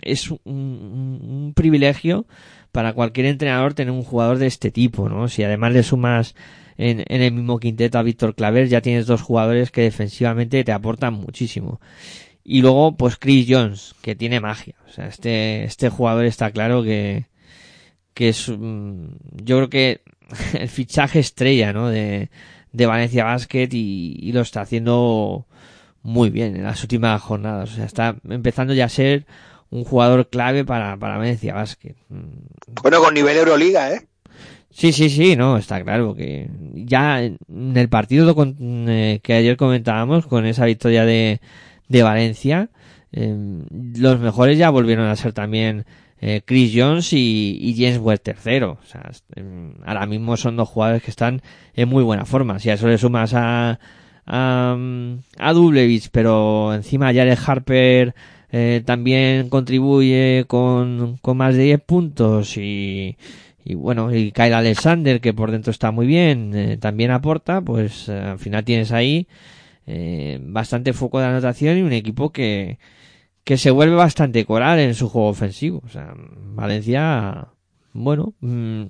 [0.01, 2.25] es un, un privilegio
[2.71, 5.27] para cualquier entrenador tener un jugador de este tipo, ¿no?
[5.27, 6.35] Si además le sumas
[6.77, 10.71] en, en el mismo quinteto a Víctor Claver, ya tienes dos jugadores que defensivamente te
[10.71, 11.79] aportan muchísimo.
[12.43, 14.75] Y luego, pues Chris Jones, que tiene magia.
[14.87, 17.25] O sea, este, este jugador está claro que,
[18.13, 19.05] que es, mm,
[19.43, 20.01] yo creo que
[20.59, 21.89] el fichaje estrella, ¿no?
[21.89, 22.29] De,
[22.71, 25.47] de Valencia Basket y, y lo está haciendo
[26.01, 27.71] muy bien en las últimas jornadas.
[27.71, 29.25] O sea, está empezando ya a ser
[29.69, 31.95] un jugador clave para, para Valencia Basket.
[32.09, 34.07] Mm, Bueno, con nivel Euroliga, ¿eh?
[34.73, 37.37] Sí, sí, sí, no, está claro que ya en
[37.75, 41.41] el partido eh, que ayer comentábamos con esa victoria de,
[41.89, 42.69] de Valencia,
[43.11, 43.35] eh,
[43.95, 45.85] los mejores ya volvieron a ser también
[46.19, 48.79] eh, Chris Jones y, y James Webb tercero.
[48.81, 51.41] O sea, em, ahora mismo son dos jugadores que están
[51.75, 52.57] en muy buena forma.
[52.59, 53.79] Si a eso le sumas a,
[54.25, 58.15] a, mm, a Dublevich, pero encima Jared Harper
[58.51, 63.17] eh, también contribuye con, con más de 10 puntos y,
[63.65, 68.09] y bueno, y Kyle Alexander, que por dentro está muy bien, eh, también aporta, pues
[68.09, 69.27] eh, al final tienes ahí
[69.87, 72.77] eh, bastante foco de anotación y un equipo que,
[73.43, 75.81] que se vuelve bastante coral en su juego ofensivo.
[75.85, 77.47] O sea, Valencia,
[77.93, 78.83] bueno, mm,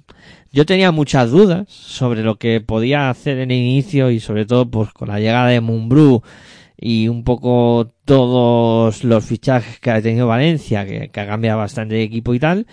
[0.52, 4.70] yo tenía muchas dudas sobre lo que podía hacer en el inicio y sobre todo
[4.70, 6.24] pues con la llegada de Mumbrú
[6.78, 11.96] y un poco todos los fichajes que ha tenido Valencia, que, que ha cambiado bastante
[11.96, 12.66] de equipo y tal.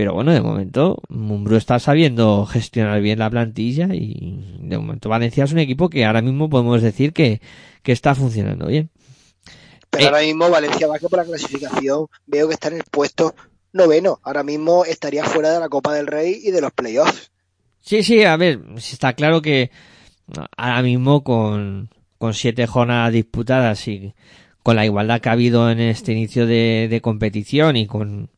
[0.00, 5.44] Pero bueno, de momento Mumbrú está sabiendo gestionar bien la plantilla y de momento Valencia
[5.44, 7.42] es un equipo que ahora mismo podemos decir que,
[7.82, 8.88] que está funcionando bien.
[9.90, 10.06] Pero Eh.
[10.06, 13.34] ahora mismo Valencia Basket por la clasificación veo que está en el puesto
[13.74, 14.20] noveno.
[14.22, 17.30] Ahora mismo estaría fuera de la Copa del Rey y de los playoffs.
[17.80, 19.70] Sí, sí, a ver, está claro que
[20.56, 24.14] ahora mismo con, con siete jornadas disputadas y
[24.62, 28.30] con la igualdad que ha habido en este inicio de, de competición y con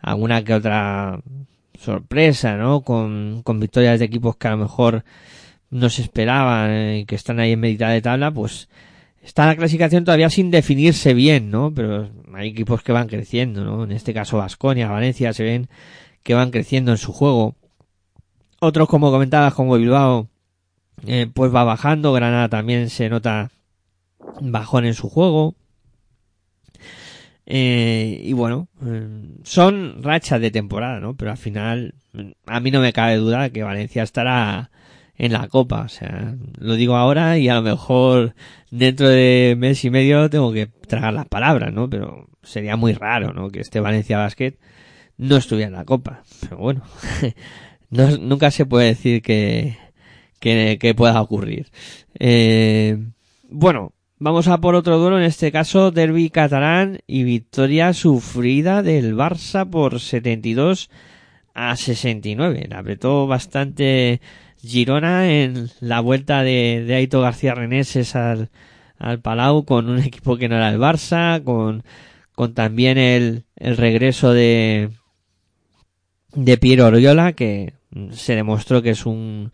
[0.00, 1.20] alguna que otra
[1.78, 2.82] sorpresa, ¿no?
[2.82, 5.04] Con, con victorias de equipos que a lo mejor
[5.70, 8.68] no se esperaban eh, y que están ahí en mitad de tabla, pues
[9.22, 11.72] está la clasificación todavía sin definirse bien, ¿no?
[11.74, 13.84] Pero hay equipos que van creciendo, ¿no?
[13.84, 15.68] En este caso Vasconia, Valencia se ven
[16.22, 17.54] que van creciendo en su juego.
[18.60, 20.28] Otros, como comentabas, como Bilbao,
[21.06, 22.12] eh, pues va bajando.
[22.12, 23.50] Granada también se nota
[24.40, 25.54] bajón en su juego.
[27.50, 29.08] Eh, y bueno, eh,
[29.42, 31.16] son rachas de temporada, ¿no?
[31.16, 31.94] Pero al final,
[32.46, 34.70] a mí no me cabe duda que Valencia estará
[35.16, 35.80] en la Copa.
[35.80, 38.34] O sea, lo digo ahora y a lo mejor
[38.70, 41.88] dentro de mes y medio tengo que tragar las palabras, ¿no?
[41.88, 43.48] Pero sería muy raro, ¿no?
[43.48, 44.58] Que este Valencia Basket
[45.16, 46.24] no estuviera en la Copa.
[46.42, 46.82] Pero bueno,
[47.90, 49.78] no, nunca se puede decir que,
[50.38, 51.68] que, que pueda ocurrir.
[52.18, 52.98] Eh,
[53.48, 59.14] bueno, vamos a por otro duelo, en este caso derby catalán y victoria sufrida del
[59.14, 60.90] Barça por 72
[61.54, 62.66] a 69.
[62.68, 64.20] Le apretó bastante
[64.60, 68.50] Girona en la vuelta de, de Aito García Reneses al,
[68.98, 71.84] al Palau con un equipo que no era el Barça, con,
[72.54, 74.90] también el, regreso de,
[76.34, 77.74] de Piero Oriola, que
[78.12, 79.52] se demostró que es un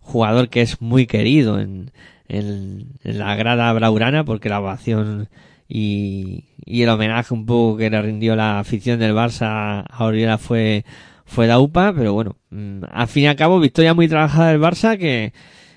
[0.00, 1.90] jugador que es muy querido en,
[2.28, 5.28] en, la grada braurana, porque la ovación
[5.68, 10.38] y, y el homenaje un poco que le rindió la afición del Barça a Oriola
[10.38, 10.84] fue,
[11.24, 14.60] fue la UPA, pero bueno, mm, al fin y al cabo, victoria muy trabajada del
[14.60, 15.32] Barça que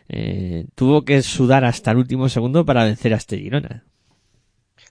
[0.10, 3.84] eh, tuvo que sudar hasta el último segundo para vencer a este Girona.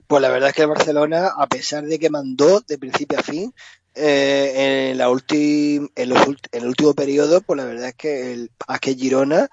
[0.06, 3.22] Pues la verdad es que el Barcelona, a pesar de que mandó de principio a
[3.22, 3.52] fin,
[3.98, 8.32] eh, en, la ulti- en, los en el último periodo, pues la verdad es que
[8.32, 9.48] el aquel Girona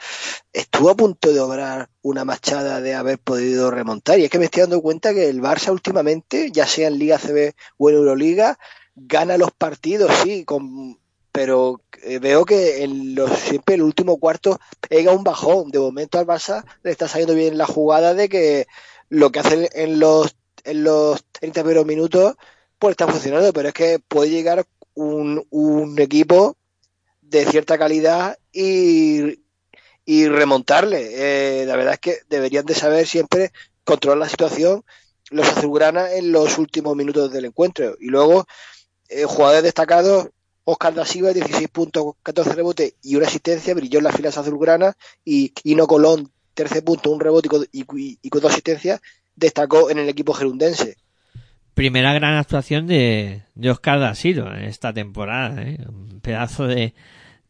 [0.53, 4.19] estuvo a punto de obrar una machada de haber podido remontar.
[4.19, 7.17] Y es que me estoy dando cuenta que el Barça últimamente, ya sea en Liga
[7.19, 8.57] CB o en Euroliga,
[8.95, 10.99] gana los partidos, sí, con,
[11.31, 15.71] pero eh, veo que en los, siempre el último cuarto pega un bajón.
[15.71, 18.67] De momento al Barça le está saliendo bien la jugada de que
[19.09, 22.35] lo que hacen en los, en los 30 primeros minutos
[22.79, 26.57] pues está funcionando, pero es que puede llegar un, un equipo
[27.21, 29.41] de cierta calidad y,
[30.05, 31.61] y remontarle.
[31.63, 33.51] Eh, la verdad es que deberían de saber siempre
[33.83, 34.83] controlar la situación
[35.31, 37.95] los azulgrana en los últimos minutos del encuentro.
[37.99, 38.45] Y luego,
[39.09, 40.29] eh, jugadores destacados,
[40.63, 44.95] Oscar da Silva, 16 puntos, 14 rebotes y una asistencia, brilló en las filas azulgranas
[45.23, 49.01] y Ino Colón, 13 puntos, un rebote y, y- y con dos asistencias,
[49.35, 50.97] destacó en el equipo gerundense.
[51.75, 55.77] Primera gran actuación de, de Oscar da en esta temporada, ¿eh?
[55.87, 56.93] un pedazo de,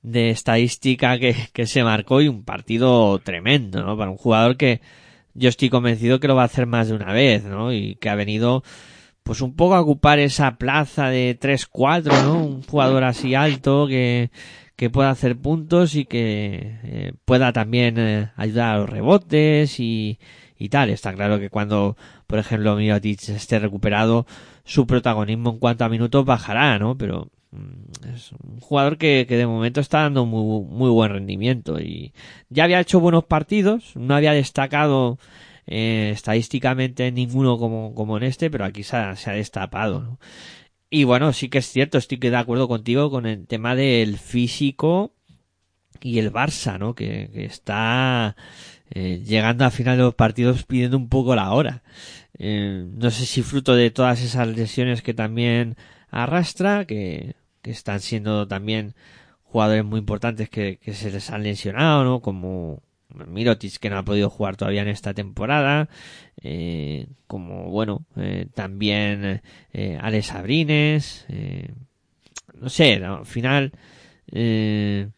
[0.02, 3.98] de estadística que, que se marcó y un partido tremendo, ¿no?
[3.98, 4.82] Para un jugador que
[5.36, 7.72] yo estoy convencido que lo va a hacer más de una vez, ¿no?
[7.72, 8.64] Y que ha venido
[9.24, 12.44] pues un poco a ocupar esa plaza de 3-4, ¿no?
[12.44, 14.30] Un jugador así alto que,
[14.76, 20.20] que pueda hacer puntos y que eh, pueda también eh, ayudar a los rebotes y,
[20.60, 20.92] y tal.
[20.92, 21.98] Está claro que cuando,
[22.28, 24.26] por ejemplo, Mirotic esté recuperado,
[24.64, 26.98] su protagonismo en cuanto a minutos bajará, ¿no?
[26.98, 31.80] Pero mm, es un jugador que, que de momento está dando muy, muy buen rendimiento
[31.80, 32.14] y
[32.50, 35.18] ya había hecho buenos partidos, no había destacado
[35.68, 40.20] eh, estadísticamente ninguno como, como en este, pero aquí se ha, destapado.
[40.90, 45.14] Y bueno, sí que es cierto, estoy de acuerdo contigo con el tema del físico
[46.02, 46.94] y el Barça, ¿no?
[46.96, 48.36] Que está
[48.92, 51.84] eh, llegando al final de los partidos pidiendo un poco la hora.
[52.38, 55.78] Eh, no sé si fruto de todas esas lesiones que también
[56.10, 58.94] arrastra, que, están siendo también
[59.44, 62.22] jugadores muy importantes que, se les han lesionado, ¿no?
[62.22, 65.90] Como Mirotic, que no ha podido jugar todavía en esta temporada,
[66.42, 69.42] eh, como, bueno, eh, también
[69.74, 71.70] eh, Alex Abrines, eh,
[72.54, 73.72] no sé, al final,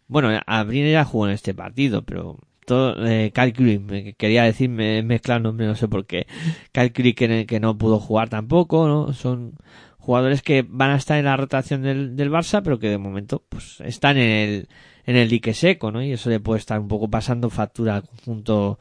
[0.07, 5.03] bueno, Abrines ya jugó en este partido, pero todo, eh, Kyle quería decir, me he
[5.03, 6.27] mezclado el nombre, no sé por qué,
[6.73, 9.13] Kyle Curry que, que no pudo jugar tampoco, ¿no?
[9.13, 9.55] Son
[9.97, 13.43] jugadores que van a estar en la rotación del, del Barça, pero que de momento,
[13.49, 14.67] pues, están en el,
[15.05, 16.03] en el dique seco, ¿no?
[16.03, 18.77] Y eso le puede estar un poco pasando factura al conjunto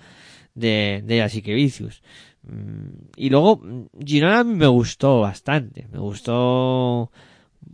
[0.55, 2.03] de, de Jasikevičius.
[2.43, 3.63] Mm, Y luego,
[4.05, 5.87] Girona me gustó bastante.
[5.93, 7.11] Me gustó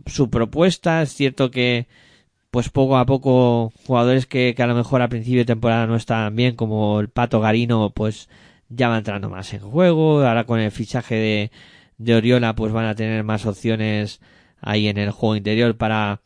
[0.05, 1.01] su propuesta.
[1.01, 1.87] Es cierto que,
[2.53, 5.95] pues poco a poco, jugadores que, que a lo mejor a principio de temporada no
[5.95, 8.29] estaban bien, como el Pato Garino, pues
[8.69, 10.21] ya va entrando más en juego.
[10.21, 11.51] Ahora con el fichaje de,
[11.97, 14.21] de Oriola, pues van a tener más opciones
[14.61, 16.21] ahí en el juego interior para,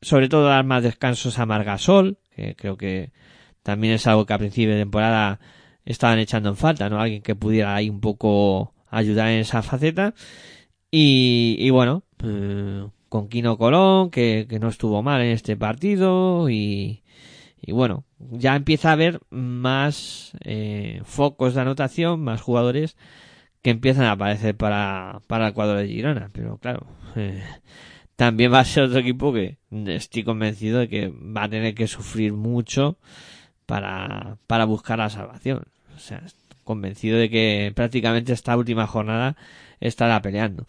[0.00, 3.10] sobre todo, dar más descansos a Margasol, que creo que
[3.64, 5.40] también es algo que a principio de temporada
[5.84, 7.00] estaban echando en falta, ¿no?
[7.00, 10.14] Alguien que pudiera ahí un poco ayudar en esa faceta.
[10.92, 16.48] Y, y bueno, eh, con Kino Colón, que, que no estuvo mal en este partido.
[16.48, 17.02] Y,
[17.60, 22.96] y bueno, ya empieza a haber más eh, focos de anotación, más jugadores
[23.60, 26.30] que empiezan a aparecer para, para el cuadro de Girona.
[26.32, 27.42] Pero claro, eh,
[28.16, 29.58] también va a ser otro equipo que
[29.88, 32.96] estoy convencido de que va a tener que sufrir mucho
[33.66, 35.64] para, para buscar la salvación.
[35.94, 36.22] O sea,
[36.64, 39.36] convencido de que prácticamente esta última jornada
[39.80, 40.64] estará peleando.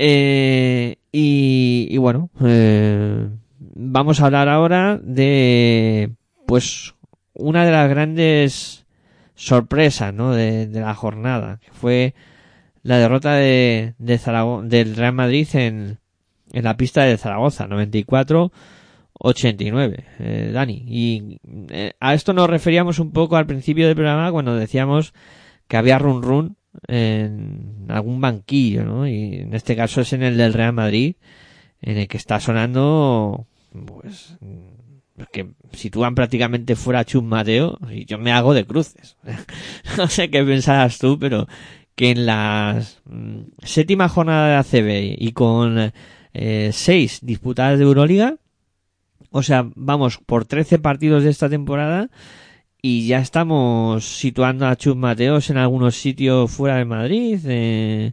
[0.00, 6.12] Eh, y, y bueno, eh, vamos a hablar ahora de,
[6.46, 6.94] pues,
[7.34, 8.86] una de las grandes
[9.34, 10.32] sorpresas, ¿no?
[10.32, 12.14] De, de la jornada, que fue
[12.82, 15.98] la derrota de, de Zarago- del Real Madrid en,
[16.52, 18.52] en la pista de Zaragoza, 94
[19.22, 20.82] 89, eh, Dani.
[20.86, 21.40] Y
[21.70, 25.12] eh, a esto nos referíamos un poco al principio del programa cuando decíamos
[25.68, 26.56] que había run run
[26.86, 29.06] en algún banquillo, ¿no?
[29.06, 31.16] Y en este caso es en el del Real Madrid,
[31.82, 33.46] en el que está sonando,
[33.86, 39.16] pues, mm, que sitúan prácticamente fuera a Mateo y yo me hago de cruces.
[39.96, 41.46] no sé qué pensarás tú, pero
[41.94, 42.82] que en la
[43.62, 45.92] séptima jornada de ACB y con
[46.32, 48.36] eh, seis disputadas de Euroliga,
[49.32, 52.10] O sea, vamos por 13 partidos de esta temporada
[52.82, 57.38] y ya estamos situando a Chus Mateos en algunos sitios fuera de Madrid.
[57.46, 58.12] Eh,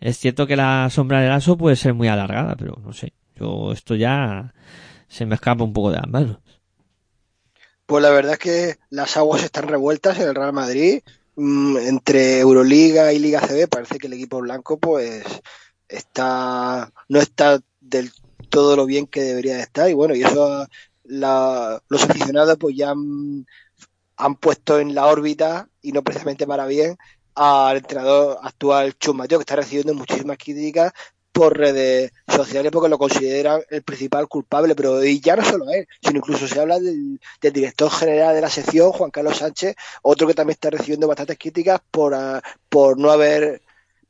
[0.00, 3.12] es cierto que la sombra del aso puede ser muy alargada, pero no sé.
[3.36, 4.54] Yo esto ya
[5.08, 6.38] se me escapa un poco de las manos.
[7.86, 11.00] Pues la verdad es que las aguas están revueltas en el Real Madrid.
[11.36, 15.24] Mm, entre Euroliga y Liga CB parece que el equipo blanco pues
[15.88, 18.10] está no está del
[18.50, 20.66] todo lo bien que debería de estar y bueno y eso
[21.04, 23.46] la- los aficionados pues ya han,
[24.18, 26.98] han puesto en la órbita y no precisamente para bien
[27.34, 30.92] al entrenador actual Chus Mateo que está recibiendo muchísimas críticas
[31.30, 35.86] por redes sociales porque lo consideran el principal culpable pero y ya no solo él
[36.02, 40.26] sino incluso se habla del, del director general de la sección Juan Carlos Sánchez otro
[40.26, 43.62] que también está recibiendo bastantes críticas por, ah, por no haber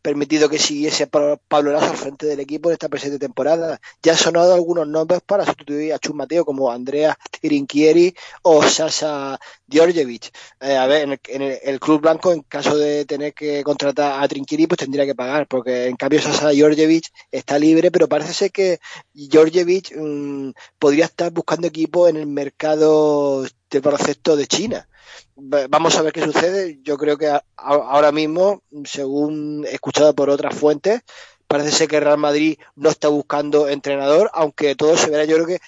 [0.08, 3.78] permitido que siguiese Pa- Pablo Lasso al frente del equipo en esta presente temporada.
[4.02, 9.38] Ya han sonado algunos nombres para sustituir a Chus Mateo, como Andrea Tirinchieri o Sasa
[9.66, 10.24] Djordjevic.
[10.60, 14.28] Eh, a ver, en el, en club blanco, en caso de tener que contratar a
[14.28, 18.50] Trinchieri, pues tendría que pagar, porque en cambio Sasa Djordjevic está libre, pero parece ser
[18.50, 18.78] que
[19.12, 24.88] Djordjevic mm, podría estar buscando equipo en el mercado del baloncesto de China.
[25.36, 26.78] Va- Vamos a ver qué sucede.
[26.82, 31.02] Yo creo que a- ahora mismo, según he escuchado por otras fuentes,
[31.46, 35.24] parece ser que Real Madrid no está buscando entrenador, aunque todo se verá.
[35.24, 35.60] Yo creo que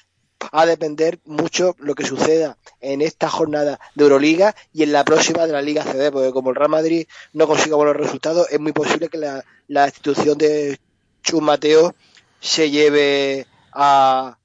[0.52, 5.46] a depender mucho lo que suceda en esta jornada de Euroliga y en la próxima
[5.46, 8.72] de la Liga CD, porque como el Real Madrid no consiga buenos resultados, es muy
[8.72, 10.78] posible que la, la institución de
[11.22, 11.94] Chus Mateo
[12.40, 14.38] se lleve a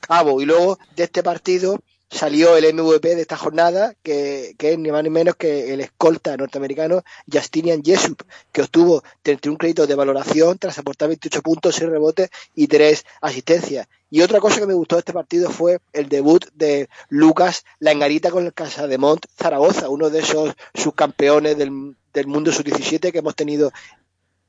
[0.00, 0.40] cabo.
[0.40, 1.78] Y luego de este partido
[2.10, 5.80] salió el MVP de esta jornada, que, que es ni más ni menos que el
[5.80, 11.90] escolta norteamericano Justinian Jesup, que obtuvo 31 créditos de valoración tras aportar 28 puntos, 6
[11.90, 13.88] rebotes y 3 asistencias.
[14.08, 18.30] Y otra cosa que me gustó de este partido fue el debut de Lucas Langarita
[18.30, 23.72] con el Casademont Zaragoza, uno de esos subcampeones del, del mundo sub-17 que hemos tenido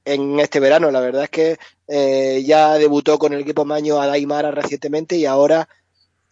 [0.05, 0.91] en este verano.
[0.91, 5.67] La verdad es que eh, ya debutó con el equipo maño Adaimara recientemente y ahora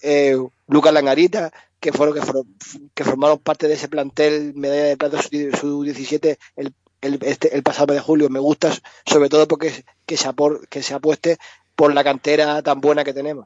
[0.01, 0.37] eh,
[0.67, 2.55] Lucas Langarita, que fueron que, fueron-
[2.93, 7.87] que formaron parte de ese plantel medalla de plata sub-17 el, el, este- el pasado
[7.87, 8.29] mes de julio.
[8.29, 8.71] Me gusta
[9.05, 11.37] sobre todo porque que se, apor- que se apueste
[11.75, 13.45] por la cantera tan buena que tenemos.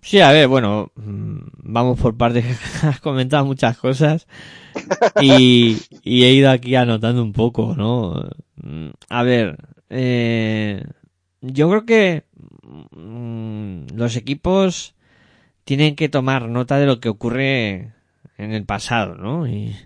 [0.00, 2.44] Sí, a ver, bueno, mm, vamos por partes,
[2.84, 4.26] has comentado muchas cosas
[5.16, 8.28] y, y he ido aquí anotando un poco, ¿no?
[8.56, 9.58] Mm, A ver,
[9.90, 10.84] eh,
[11.40, 12.24] yo creo que
[12.92, 14.94] mm, los equipos
[15.68, 17.92] tienen que tomar nota de lo que ocurre
[18.38, 19.46] en el pasado, ¿no?
[19.46, 19.76] Y,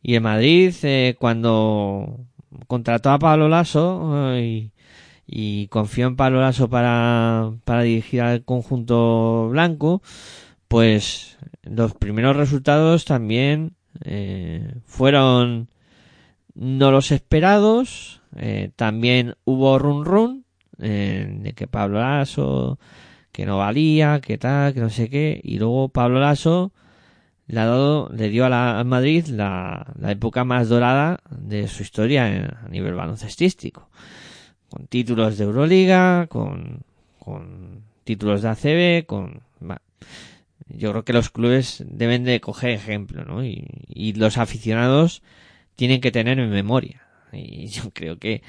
[0.00, 2.20] y en Madrid, eh, cuando
[2.68, 4.70] contrató a Pablo Lasso eh,
[5.26, 10.02] y, confió en Pablo Lasso para, para dirigir al conjunto blanco,
[10.68, 13.74] pues los primeros resultados también
[14.04, 15.68] eh, fueron
[16.54, 20.44] no los esperados, eh, también hubo run run
[20.78, 22.78] de que Pablo Lasso
[23.32, 26.72] que no valía, que tal, que no sé qué, y luego Pablo Lasso
[27.46, 32.28] le, ha dado, le dio a, la, Madrid la, época más dorada de su historia
[32.34, 33.88] en- a nivel baloncestístico
[34.70, 36.80] con títulos de Euroliga, con,
[37.18, 39.42] con títulos de ACB, con...
[39.68, 39.82] va.
[40.68, 43.44] Yo creo que los clubes deben de coger ejemplo, ¿no?
[43.44, 45.22] Y, y los aficionados
[45.76, 47.02] tienen que tener en memoria.
[47.32, 48.42] Y yo creo que,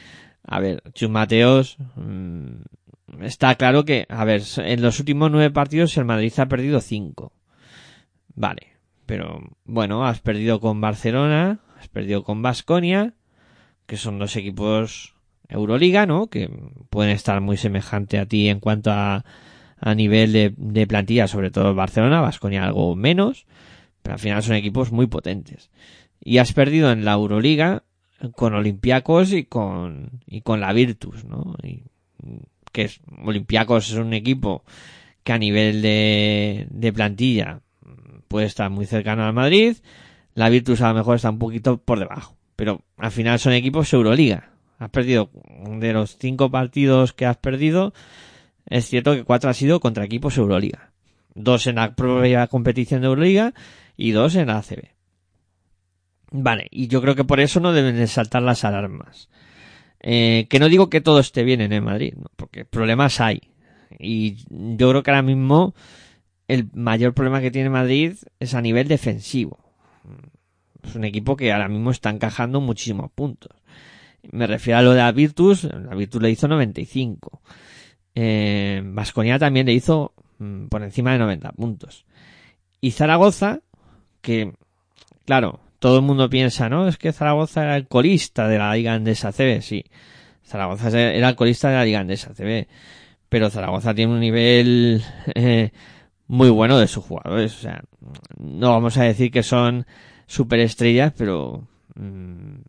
[0.46, 2.62] a ver, Chus Mateos, mm,
[3.22, 7.34] está claro que, a ver, en los últimos nueve partidos el Madrid ha perdido cinco.
[8.36, 8.74] Vale,
[9.06, 13.14] pero bueno, has perdido con Barcelona, has perdido con Basconia,
[13.86, 15.14] que son dos equipos
[15.50, 16.28] Euroliga, ¿no?
[16.28, 16.50] Que
[16.90, 19.24] pueden estar muy semejante a ti en cuanto a,
[19.80, 23.46] a nivel de, plantilla, sobre todo Barcelona, Vasconia algo menos,
[24.02, 25.72] pero al final son equipos muy potentes.
[26.22, 27.84] Y has perdido en la Euroliga
[28.36, 31.56] con Olympiacos y con, y con la Virtus, ¿no?
[32.74, 34.66] Que es, Olympiacos es un equipo
[35.24, 37.62] que a nivel de, de plantilla
[38.28, 39.78] puede estar muy cercano al Madrid,
[40.34, 43.94] la Virtus a lo mejor está un poquito por debajo, pero al final son equipos
[43.94, 44.50] Euroliga.
[44.80, 45.30] Has perdido
[45.80, 47.94] de los cinco partidos que has perdido,
[48.66, 50.92] es cierto que cuatro ha sido contra equipos Euroliga.
[51.36, 53.54] Dos en la propia competición de Euroliga
[53.96, 54.90] y dos en la ACB.
[56.32, 59.30] Vale, y yo creo que por eso no deben de saltar las alarmas.
[60.04, 63.42] Eh, que no digo que todo esté bien en el Madrid, porque problemas hay.
[63.98, 65.74] Y yo creo que ahora mismo
[66.48, 69.60] el mayor problema que tiene Madrid es a nivel defensivo.
[70.84, 73.52] Es un equipo que ahora mismo está encajando muchísimos puntos.
[74.32, 77.42] Me refiero a lo de la Virtus, la Virtus le hizo 95.
[78.16, 82.06] Eh, Vasconia también le hizo mm, por encima de 90 puntos.
[82.82, 83.62] Y Zaragoza,
[84.22, 84.54] que,
[85.26, 86.88] claro, todo el mundo piensa, ¿no?
[86.88, 89.84] Es que Zaragoza era el colista de la Liga Andesa CB, sí.
[90.42, 92.70] Zaragoza era el colista de la Liga Andesa CB.
[93.28, 95.04] Pero Zaragoza tiene un nivel
[95.36, 95.72] eh,
[96.28, 97.54] muy bueno de sus jugadores.
[97.58, 97.84] O sea,
[98.38, 99.86] no vamos a decir que son
[100.26, 102.62] superestrellas, pero mm,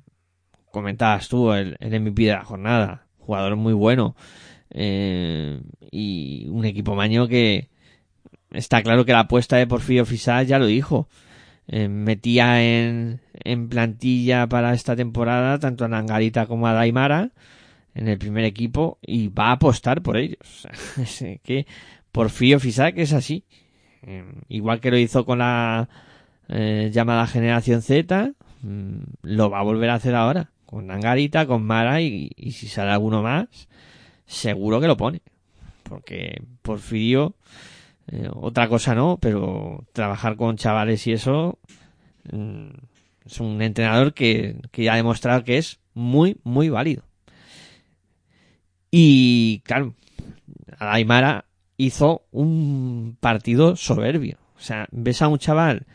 [0.73, 3.07] comentabas tú el, el MVP de la jornada.
[3.19, 4.17] Jugador muy bueno.
[4.71, 5.61] Eh,
[5.93, 7.69] y un equipo maño que
[8.51, 11.07] está claro que la apuesta de Porfirio Fisal ya lo dijo.
[11.67, 17.31] Eh, metía en, en plantilla para esta temporada tanto a Nangarita como a Daimara
[17.95, 20.69] en el primer equipo y va a apostar por ellos.
[20.99, 21.67] Es que
[22.13, 23.45] Porfirio Fisac es así.
[24.03, 25.89] Eh, igual que lo hizo con la
[26.49, 30.51] eh, llamada generación Z, mm, lo va a volver a hacer ahora.
[30.67, 33.69] Con Nangarita, con Mara y, y si sale alguno más,
[34.27, 35.23] seguro que lo pone.
[35.85, 37.35] Porque Porfirio,
[38.09, 41.59] eh, otra cosa no, pero trabajar con chavales y eso,
[42.33, 42.69] mm,
[43.27, 47.05] es un entrenador que, que ha demostrado que es muy, muy válido.
[48.91, 49.95] Y claro,
[50.79, 51.47] Aymara
[51.77, 54.39] hizo un partido soberbio.
[54.57, 55.87] O sea, ves a un chaval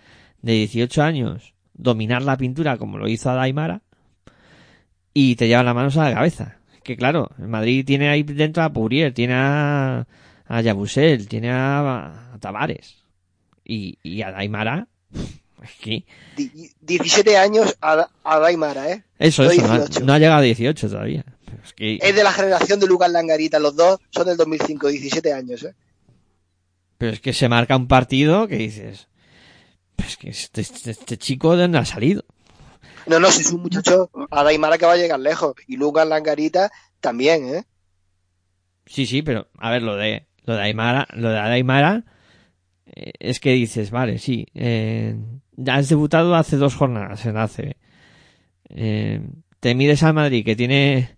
[0.41, 3.81] de 18 años dominar la pintura como lo hizo Adaimara
[5.13, 6.57] y te lleva las manos a la cabeza.
[6.83, 10.07] Que claro, Madrid tiene ahí dentro a Pourier, tiene a,
[10.49, 12.97] a Yabusel, tiene a, a Tavares
[13.63, 14.87] y, y a Daimara.
[15.61, 16.05] Es que
[16.37, 19.03] Di- 17 años a, a Daimara, ¿eh?
[19.19, 20.05] eso, No eso, no ha, 18.
[20.05, 21.25] no ha llegado a 18 todavía.
[21.43, 24.87] Pero es que, Es de la generación de Lucas Langarita, los dos son del 2005,
[24.87, 25.75] 17 años, ¿eh?
[26.97, 29.09] pero es que se marca un partido que dices,
[29.97, 32.23] pues que este, este, este chico de dónde ha salido.
[33.05, 35.55] No, no, si es un muchacho a Daimara que va a llegar lejos.
[35.67, 36.71] Y Lucas Langarita
[37.01, 37.65] también, ¿eh?
[38.85, 42.03] Sí, sí, pero a ver, lo de lo de Aymara, lo de Aymara
[42.85, 45.15] eh, es que dices, vale, sí, eh,
[45.67, 47.73] has debutado hace dos jornadas en ACB.
[48.69, 49.21] Eh,
[49.59, 51.17] te mides al Madrid que tiene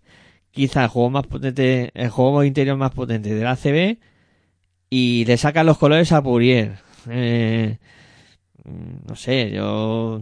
[0.51, 3.97] quizá el juego más potente, el juego interior más potente del ACB
[4.89, 6.78] y le sacan los colores a Pourier.
[7.09, 7.78] Eh,
[9.07, 10.22] no sé, yo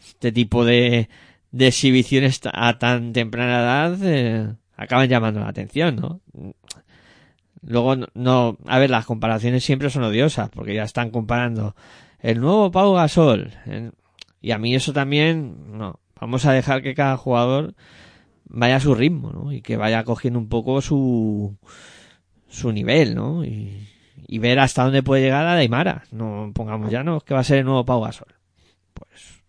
[0.00, 1.08] este tipo de,
[1.50, 6.20] de exhibiciones a tan temprana edad eh, acaban llamando la atención, ¿no?
[7.66, 11.74] Luego, no- a ver, las comparaciones siempre son odiosas, porque ya están comparando
[12.20, 13.52] el nuevo Pau Gasol.
[14.40, 15.98] y a mí eso también, no.
[16.20, 17.74] Vamos a dejar que cada jugador
[18.44, 19.52] vaya a su ritmo, ¿no?
[19.52, 21.56] Y que vaya cogiendo un poco su,
[22.48, 23.44] su nivel, ¿no?
[23.44, 23.88] Y,
[24.28, 26.04] y ver hasta dónde puede llegar a Daimara.
[26.12, 28.34] No pongamos ya, no, que va a ser el nuevo Pau Gasol.
[28.94, 29.42] Pues,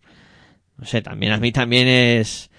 [0.76, 2.50] no sé, también a mí también es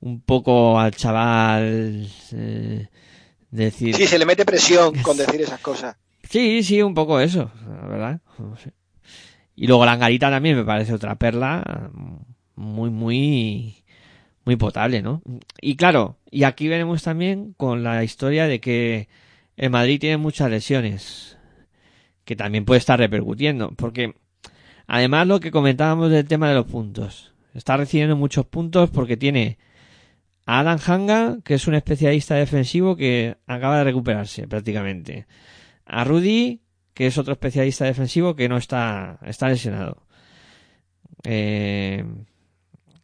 [0.00, 2.88] un poco al chaval, eh,
[3.56, 5.96] decir, Sí, se le mete presión con decir esas cosas.
[6.28, 8.20] Sí, sí, un poco eso, la verdad.
[8.38, 8.72] No sé.
[9.56, 11.90] Y luego la angarita también me parece otra perla
[12.56, 13.76] muy, muy,
[14.44, 15.22] muy potable, ¿no?
[15.60, 19.08] Y claro, y aquí veremos también con la historia de que
[19.56, 21.38] el Madrid tiene muchas lesiones,
[22.24, 24.14] que también puede estar repercutiendo, porque
[24.86, 29.58] además lo que comentábamos del tema de los puntos, está recibiendo muchos puntos porque tiene
[30.46, 35.26] a Adam Hanga, que es un especialista defensivo que acaba de recuperarse prácticamente
[35.86, 36.60] a Rudy,
[36.92, 40.06] que es otro especialista defensivo que no está, está lesionado.
[41.24, 42.04] Eh,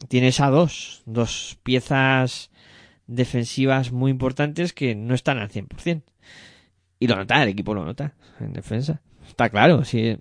[0.08, 2.50] tienes a dos, dos piezas
[3.06, 6.02] defensivas muy importantes que no están al 100%.
[6.98, 9.00] Y lo nota, el equipo lo nota en defensa.
[9.26, 10.18] Está claro, sí.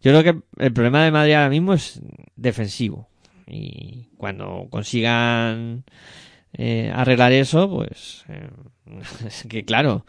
[0.00, 2.00] Yo creo que el problema de Madrid ahora mismo es
[2.36, 3.08] defensivo.
[3.46, 5.84] Y cuando consigan
[6.52, 8.50] eh, arreglar eso, pues eh,
[9.26, 10.04] es que claro,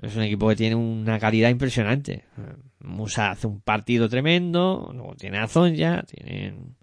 [0.00, 2.24] es un equipo que tiene una calidad impresionante.
[2.80, 6.76] Musa hace un partido tremendo, luego tiene a Zonja, tienen,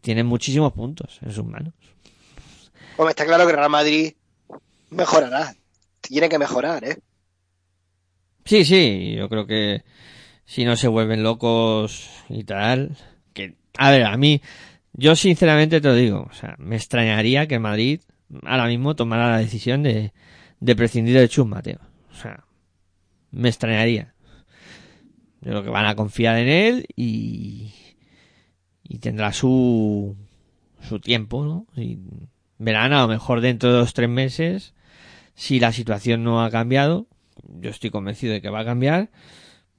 [0.00, 1.74] tienen muchísimos puntos en sus manos.
[2.96, 4.12] Hombre, está claro que Real Madrid
[4.90, 5.54] mejorará.
[6.00, 6.98] Tiene que mejorar, ¿eh?
[8.44, 9.84] Sí, sí, yo creo que
[10.44, 12.96] si no se vuelven locos y tal,
[13.32, 14.42] que, a ver, a mí,
[15.00, 18.02] yo sinceramente te lo digo, o sea, me extrañaría que Madrid
[18.44, 20.12] ahora mismo tomara la decisión de,
[20.60, 21.78] de prescindir de Chus Mateo.
[22.12, 22.44] O sea,
[23.30, 24.14] me extrañaría.
[25.40, 27.72] Yo creo que van a confiar en él y,
[28.84, 30.16] y tendrá su,
[30.86, 31.66] su tiempo, ¿no?
[31.82, 31.98] Y
[32.58, 34.74] verán a lo mejor dentro de dos tres meses,
[35.34, 37.06] si la situación no ha cambiado,
[37.58, 39.08] yo estoy convencido de que va a cambiar,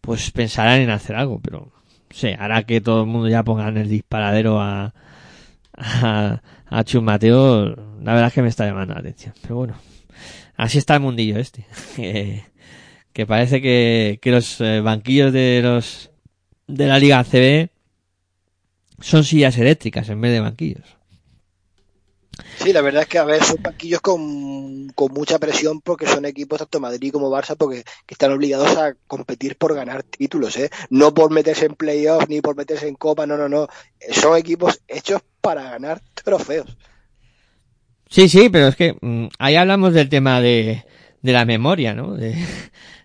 [0.02, 1.72] pues pensarán en hacer algo, pero
[2.14, 4.94] sé, hará que todo el mundo ya ponga en el disparadero a,
[5.74, 9.76] a, a Mateo, la verdad es que me está llamando la atención, pero bueno,
[10.56, 12.44] así está el mundillo este, que,
[13.14, 16.12] que parece que, que los eh, banquillos de los
[16.68, 17.70] de la Liga CB
[19.02, 21.01] son sillas eléctricas en vez de banquillos.
[22.60, 26.26] Sí, la verdad es que a ver, son banquillos con, con mucha presión porque son
[26.26, 30.70] equipos tanto Madrid como Barça porque que están obligados a competir por ganar títulos, ¿eh?
[30.90, 33.68] No por meterse en playoffs ni por meterse en copa, no, no, no.
[34.12, 36.78] Son equipos hechos para ganar trofeos.
[38.10, 40.86] Sí, sí, pero es que mm, ahí hablamos del tema de,
[41.22, 42.16] de la memoria, ¿no?
[42.16, 42.36] De,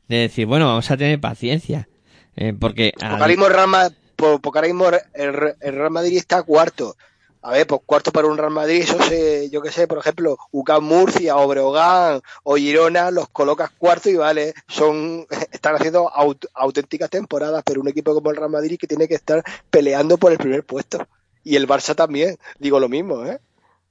[0.09, 1.89] de decir, bueno, vamos a tener paciencia.
[2.37, 5.55] Eh, porque al- Porque ahora mismo el Real, Ma- por- porque ahora mismo el, Re-
[5.61, 6.97] el Real Madrid está cuarto.
[7.43, 10.37] A ver, pues cuarto para un Real Madrid, eso se, yo qué sé, por ejemplo,
[10.51, 16.49] UCAM Murcia, o Breogán o Girona, los colocas cuarto y vale, son, están haciendo aut-
[16.55, 20.33] auténticas temporadas, pero un equipo como el Real Madrid que tiene que estar peleando por
[20.33, 21.07] el primer puesto.
[21.45, 23.39] Y el Barça también, digo lo mismo, ¿eh?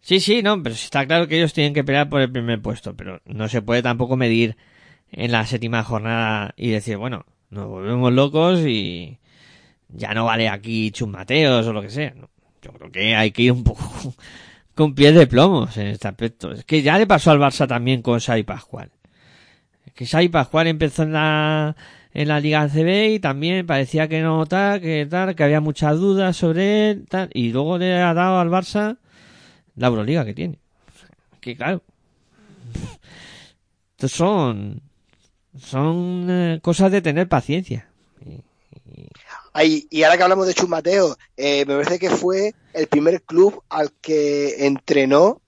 [0.02, 2.94] Sí, sí, no, pero está claro que ellos tienen que pelear por el primer puesto,
[2.96, 4.58] pero no se puede tampoco medir
[5.12, 9.18] en la séptima jornada y decir, bueno, nos volvemos locos y
[9.90, 12.14] ya no vale aquí chusmateos o lo que sea.
[12.16, 12.30] No,
[12.66, 13.84] yo creo que hay que ir un poco
[14.76, 16.52] con pies de plomos en este aspecto.
[16.52, 18.92] Es que ya le pasó al Barça también con Xavi Pascual.
[19.86, 21.76] Es que Xavi Pascual empezó en la,
[22.14, 26.92] Liga CB y también parecía que no tal, que tal, que había muchas dudas sobre
[26.92, 28.98] él, y luego le ha dado al Barça
[29.76, 30.58] la Euroliga que tiene.
[31.40, 31.84] Que claro.
[34.00, 34.82] Son.
[35.58, 37.88] Son eh, cosas de tener paciencia.
[39.64, 43.64] Y ahora que hablamos de Chus Mateo, eh, me parece que fue el primer club
[43.70, 45.42] al que entrenó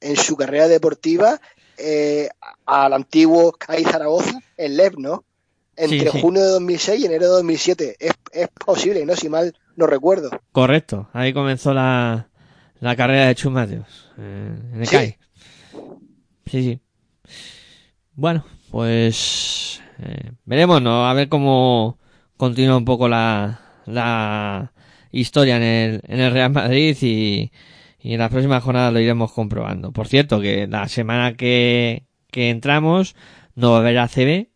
[0.00, 1.40] en su carrera deportiva
[1.78, 2.28] eh,
[2.64, 5.24] al antiguo CAI Zaragoza, el LEP, ¿no?
[5.76, 6.20] Entre Sí, sí.
[6.22, 7.96] junio de 2006 y enero de 2007.
[8.00, 9.14] Es, es posible, ¿no?
[9.14, 10.30] Si mal no recuerdo.
[10.52, 11.08] Correcto.
[11.12, 12.28] Ahí comenzó la,
[12.80, 14.10] la carrera de Chus Mateos.
[14.18, 14.96] eh, en el Sí.
[14.96, 15.18] CAI.
[16.46, 16.80] Sí, sí.
[18.14, 19.80] Bueno, pues.
[19.98, 21.06] eh, veremos, ¿no?
[21.06, 21.98] A ver cómo
[22.36, 24.72] continúa un poco la, la
[25.12, 27.50] historia en el, en el Real Madrid y,
[28.00, 29.92] y en la próxima jornada lo iremos comprobando.
[29.92, 33.16] Por cierto, que la semana que, que entramos
[33.54, 34.48] no va a haber ACB,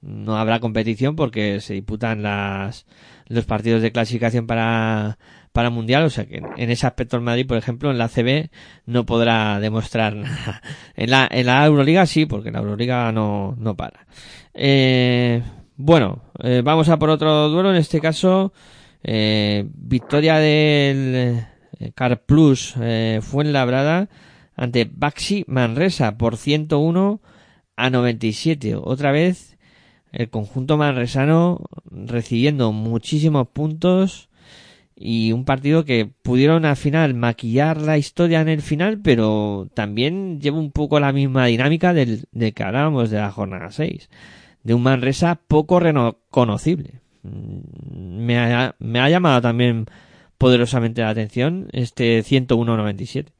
[0.00, 2.86] no habrá competición porque se disputan las,
[3.26, 5.18] los partidos de clasificación para,
[5.52, 8.50] para Mundial, o sea que en ese aspecto el Madrid, por ejemplo, en la ACB
[8.86, 10.62] no podrá demostrar nada.
[10.94, 14.06] En la, en la Euroliga sí, porque la Euroliga no, no para.
[14.54, 15.42] Eh,
[15.78, 18.52] bueno, eh, vamos a por otro duelo, en este caso,
[19.04, 21.46] eh, victoria del
[21.78, 24.08] eh, Car Plus eh, Fuenlabrada
[24.56, 27.20] ante Baxi Manresa por 101
[27.76, 28.74] a 97.
[28.74, 29.56] Otra vez
[30.10, 31.60] el conjunto manresano
[31.90, 34.30] recibiendo muchísimos puntos
[34.96, 40.40] y un partido que pudieron al final maquillar la historia en el final, pero también
[40.40, 44.10] lleva un poco la misma dinámica del, del que hablábamos de la jornada 6,
[44.68, 47.00] de un Manresa poco reconocible.
[47.22, 49.86] Mm, Me ha, me ha llamado también
[50.36, 53.32] poderosamente la atención este 101-97.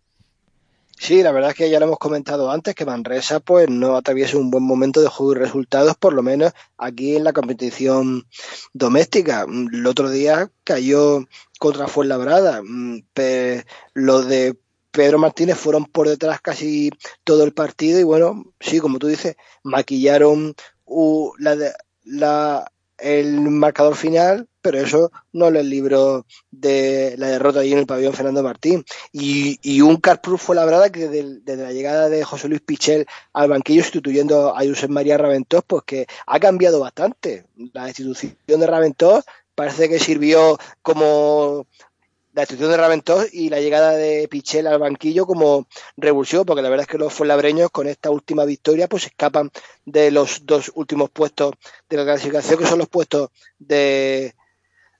[0.97, 4.39] Sí, la verdad es que ya lo hemos comentado antes, que Manresa pues no atraviesa
[4.39, 8.27] un buen momento de juego y resultados, por lo menos aquí en la competición
[8.73, 9.47] doméstica.
[9.47, 11.27] Mm, El otro día cayó
[11.59, 12.63] contra Fuenlabrada.
[12.65, 13.03] Mm,
[13.93, 14.57] Los de
[14.91, 16.91] Pedro Martínez fueron por detrás casi
[17.23, 20.55] todo el partido y bueno, sí, como tú dices, maquillaron
[21.39, 21.57] la,
[22.05, 27.87] la- el marcador final, pero eso no les libró de la derrota allí en el
[27.87, 32.25] pabellón Fernando Martín y, y un Carproof fue la verdad que desde la llegada de
[32.25, 37.45] José Luis Pichel al banquillo sustituyendo a Josep María Raventós, pues que ha cambiado bastante.
[37.73, 39.25] La institución de Raventós
[39.55, 41.67] parece que sirvió como
[42.39, 45.67] la institución de Raventós y la llegada de Pichel al banquillo como
[45.97, 49.51] revulsivo, porque la verdad es que los fuenlabreños con esta última victoria pues escapan
[49.85, 51.55] de los dos últimos puestos
[51.91, 54.37] de la clasificación, que son los puestos de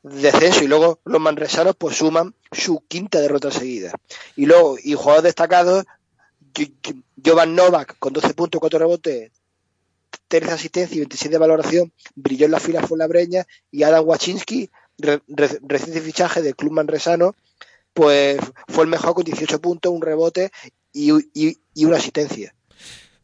[0.03, 3.93] descenso y luego los manresanos pues suman su quinta derrota seguida.
[4.35, 5.85] Y luego, y jugadores destacados,
[7.25, 9.31] Jovan Novak con 12 puntos, 4 rebotes,
[10.27, 15.23] 13 asistencias y 27 de valoración, brilló en la fila fuenlabreña y Adam Wachinski, re-
[15.29, 17.35] re- reciente fichaje del club manresano,
[17.95, 18.39] pues
[18.69, 20.51] fue el mejor con 18 puntos, un rebote
[20.93, 22.55] y, y, y una asistencia.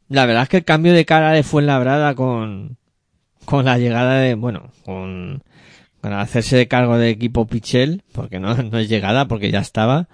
[0.08, 2.76] La verdad es que el cambio de cara de Fuenlabrada con,
[3.44, 5.42] con la llegada de, bueno, con,
[6.00, 10.08] con hacerse de cargo del equipo Pichel, porque no, no es llegada, porque ya estaba.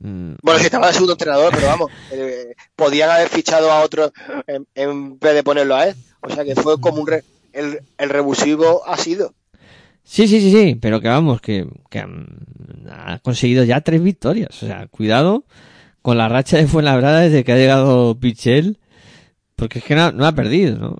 [0.00, 4.12] mm, Bueno, si estaba de segundo entrenador, pero vamos, eh, podían haber fichado a otro
[4.46, 5.94] en, en vez de ponerlo a él.
[6.22, 9.32] O sea que fue como un re- el, el revulsivo ha sido.
[10.10, 14.60] Sí, sí, sí, sí, pero que vamos, que, que mm, ha conseguido ya tres victorias.
[14.60, 15.44] O sea, cuidado
[16.02, 18.80] con la racha de Fuenlabrada desde que ha llegado Pichel,
[19.54, 20.96] porque es que no, no ha perdido, ¿no?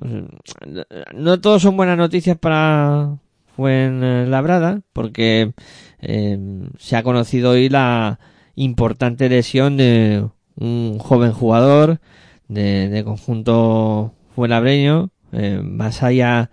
[1.13, 3.17] No todos son buenas noticias para
[3.57, 5.55] Fuenlabrada, porque
[5.99, 6.39] eh,
[6.79, 8.21] se ha conocido hoy la
[8.55, 11.99] importante lesión de un joven jugador
[12.47, 16.51] de, de conjunto fuenlabreño, eh, Masaya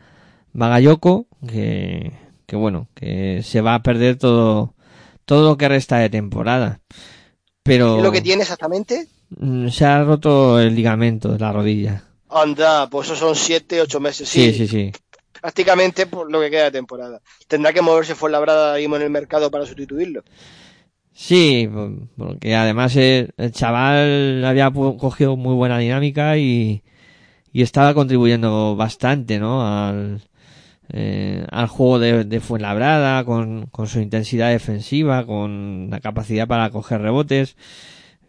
[0.53, 2.13] Bagayoko, que,
[2.47, 4.75] que bueno, que se va a perder todo,
[5.25, 6.81] todo lo que resta de temporada.
[7.63, 9.07] Pero ¿Qué es lo que tiene exactamente?
[9.29, 12.03] mm, se ha roto el ligamento de la rodilla.
[12.29, 14.29] Anda, pues eso son 7, 8 meses.
[14.29, 14.91] Sí, Sí, sí, sí.
[15.41, 17.21] prácticamente por lo que queda de temporada.
[17.47, 20.23] Tendrá que moverse Fuenlabrada ahí en el mercado para sustituirlo.
[21.13, 26.83] Sí, por- porque además el, chaval había cogido muy buena dinámica y,
[27.53, 29.67] y estaba contribuyendo bastante, ¿no?
[29.67, 30.21] Al,
[30.89, 36.69] eh, al juego de, de Fuenlabrada, con, con su intensidad defensiva, con la capacidad para
[36.69, 37.57] coger rebotes.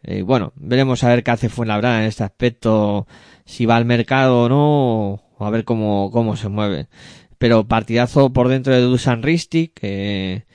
[0.02, 3.06] Eh, bueno, veremos a ver qué hace Fuenlabrada en este aspecto,
[3.44, 6.88] si va al mercado o no, o a ver cómo, cómo se mueve.
[7.38, 10.46] Pero partidazo por dentro de Dusan Ristic, que,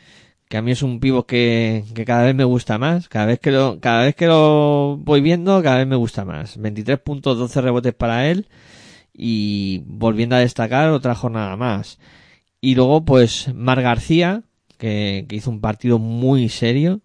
[0.50, 3.10] que a mí es un pivo que, que cada vez me gusta más.
[3.10, 6.58] Cada vez que lo, cada vez que lo voy viendo, cada vez me gusta más.
[6.58, 8.48] 23 puntos, 12 rebotes para él.
[9.14, 12.00] Y volviendo a destacar otra jornada más.
[12.62, 14.44] Y luego, pues, Mar García,
[14.78, 17.02] que, que hizo un partido muy serio,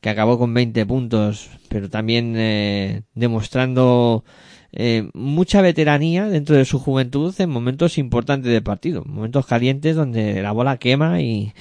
[0.00, 4.24] que acabó con 20 puntos, pero también eh, demostrando
[4.72, 10.42] eh, mucha veteranía dentro de su juventud en momentos importantes de partido, momentos calientes donde
[10.42, 11.52] la bola quema y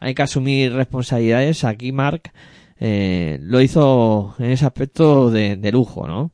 [0.00, 1.64] hay que asumir responsabilidades.
[1.64, 2.30] Aquí Mark
[2.78, 6.32] eh, lo hizo en ese aspecto de, de lujo, ¿no?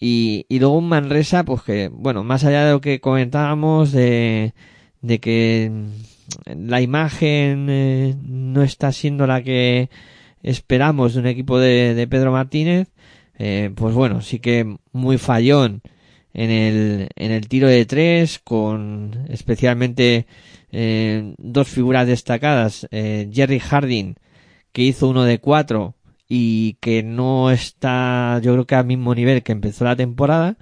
[0.00, 4.54] Y, y luego un Manresa, pues que, bueno, más allá de lo que comentábamos de,
[5.02, 9.90] de que mm, la imagen eh, no está siendo la que
[10.42, 12.88] esperamos de un equipo de, de Pedro Martínez,
[13.38, 15.82] eh, pues bueno, sí que muy fallón
[16.32, 20.26] en el, en el tiro de tres, con especialmente
[20.70, 24.14] eh, dos figuras destacadas, Jerry Harding,
[24.72, 25.94] que hizo uno de cuatro
[26.28, 30.56] y que no está, yo creo que al mismo nivel que empezó la temporada,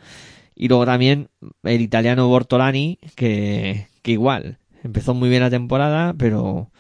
[0.54, 1.28] y luego también
[1.64, 6.70] el italiano Bortolani, que, que igual, empezó muy bien la temporada, pero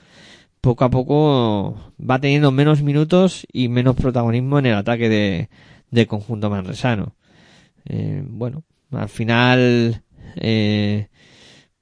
[0.60, 5.48] poco a poco va teniendo menos minutos y menos protagonismo en el ataque de,
[5.90, 7.14] del conjunto manresano.
[7.84, 10.02] Eh, bueno, al final
[10.36, 11.08] eh,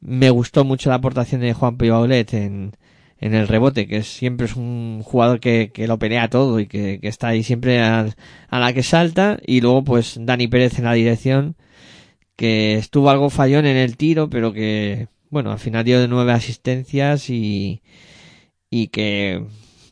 [0.00, 2.72] me gustó mucho la aportación de Juan Pibaulet en,
[3.24, 7.00] en el rebote, que siempre es un jugador que, que lo pelea todo y que,
[7.00, 8.06] que está ahí siempre a,
[8.50, 9.38] a la que salta.
[9.46, 11.56] Y luego pues Dani Pérez en la dirección,
[12.36, 16.32] que estuvo algo fallón en el tiro, pero que, bueno, al final dio de nueve
[16.32, 17.80] asistencias y,
[18.68, 19.42] y que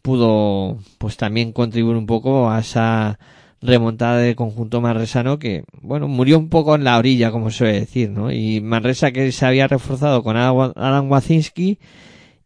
[0.03, 3.19] pudo pues también contribuir un poco a esa
[3.63, 8.11] remontada del conjunto manresano que, bueno, murió un poco en la orilla, como suele decir,
[8.11, 8.31] ¿no?
[8.31, 11.79] Y Manresa que se había reforzado con Adam Wacinski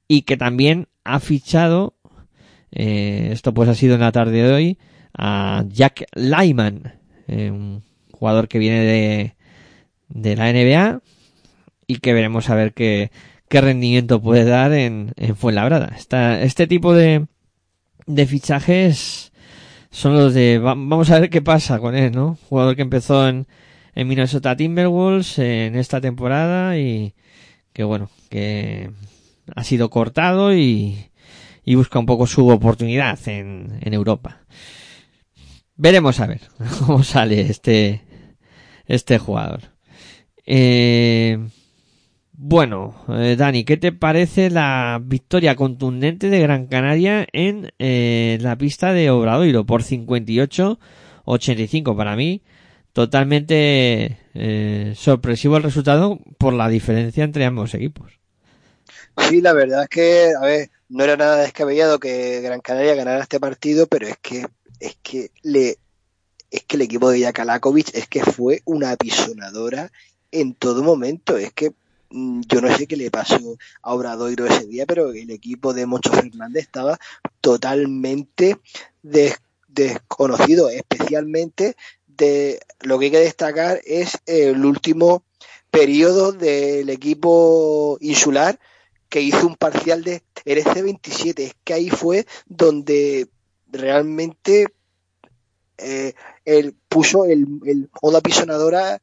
[0.08, 1.94] y que también ha fichado,
[2.72, 4.78] eh, esto pues ha sido en la tarde de hoy,
[5.16, 6.94] a Jack Lyman,
[7.28, 7.82] eh, un
[8.12, 9.34] jugador que viene de,
[10.08, 11.00] de la NBA
[11.86, 13.10] y que veremos a ver qué,
[13.48, 15.92] qué rendimiento puede dar en, en Fuenlabrada.
[15.96, 17.26] Esta, este tipo de,
[18.06, 19.32] de fichajes
[19.90, 22.38] son los de va- vamos a ver qué pasa con él, ¿no?
[22.48, 23.46] Jugador que empezó en,
[23.94, 27.14] en Minnesota Timberwolves en esta temporada y
[27.72, 28.90] que bueno, que
[29.54, 31.10] ha sido cortado y,
[31.64, 34.42] y busca un poco su oportunidad en, en Europa.
[35.76, 36.40] Veremos a ver
[36.86, 38.02] cómo sale este,
[38.86, 39.60] este jugador.
[40.46, 41.38] Eh,
[42.38, 48.58] bueno, eh, Dani, ¿qué te parece la victoria contundente de Gran Canaria en eh, la
[48.58, 51.96] pista de Obradoiro por 58-85?
[51.96, 52.42] Para mí,
[52.92, 58.20] totalmente eh, sorpresivo el resultado por la diferencia entre ambos equipos.
[59.16, 63.22] Sí, la verdad es que, a ver, no era nada descabellado que Gran Canaria ganara
[63.22, 64.46] este partido, pero es que,
[64.78, 65.78] es que le,
[66.50, 69.92] es que el equipo de Jakalakovic es que fue una apisonadora
[70.32, 71.36] en todo momento.
[71.38, 71.72] Es que
[72.10, 75.86] mm, yo no sé qué le pasó a Obradoiro ese día, pero el equipo de
[75.86, 76.98] Moncho Fernández estaba
[77.40, 78.58] totalmente
[79.02, 85.24] des- desconocido, especialmente de lo que hay que destacar es el último
[85.70, 88.58] periodo del equipo insular
[89.08, 91.40] que hizo un parcial de RC27.
[91.40, 93.28] Es que ahí fue donde
[93.68, 94.66] realmente
[95.78, 99.00] eh, él puso el, el onda pisonadora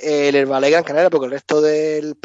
[0.00, 2.16] el Herbalife Gran Canaria, porque el resto del,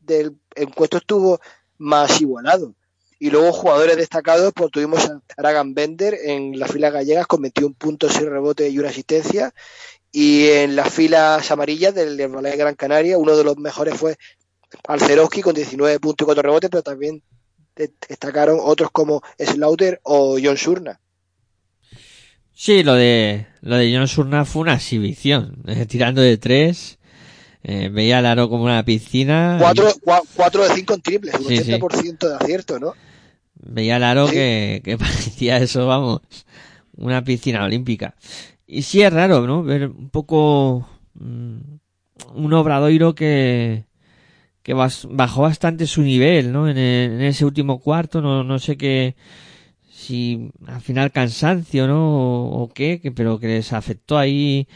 [0.00, 1.40] del encuentro estuvo
[1.78, 2.74] más igualado.
[3.18, 7.74] Y luego jugadores destacados, pues tuvimos a Aragan Bender en las filas gallegas con 21
[7.74, 9.52] puntos, 6 rebotes y una asistencia.
[10.12, 14.16] Y en las filas amarillas del Ballet Gran Canaria, uno de los mejores fue
[14.86, 17.22] Alceroski con 19 puntos y 4 rebotes, pero también
[17.76, 21.00] de- destacaron otros como Slaughter o John Surna.
[22.54, 26.98] Sí, lo de lo de John Surna fue una exhibición, eh, tirando de tres,
[27.62, 31.72] eh, veía el aro como una piscina, 4, de 5 en triples, un Sí, sí.
[31.72, 32.94] 80% de acierto, ¿no?
[33.60, 34.34] veía el aro Sí.
[34.34, 36.20] que, que parecía eso, vamos,
[36.96, 38.14] una piscina olímpica.
[38.66, 39.62] Y sí es raro, ¿no?
[39.62, 41.58] Ver un poco mm,
[42.34, 43.84] un obradoiro que
[44.68, 44.74] que
[45.10, 46.68] bajó bastante su nivel, ¿no?
[46.68, 49.16] En, el- en ese último cuarto, no, no sé qué,
[49.90, 52.46] si al final cansancio, ¿no?
[52.50, 54.68] O, qué, que, pero que les afectó ahí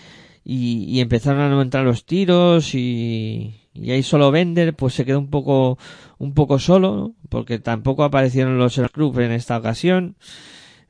[0.45, 5.19] y, empezaron a no entrar los tiros y, y ahí solo Bender pues se quedó
[5.21, 5.79] un poco,
[6.19, 7.15] un poco solo, ¿no?
[7.31, 10.17] Porque tampoco aparecieron los Club en esta ocasión,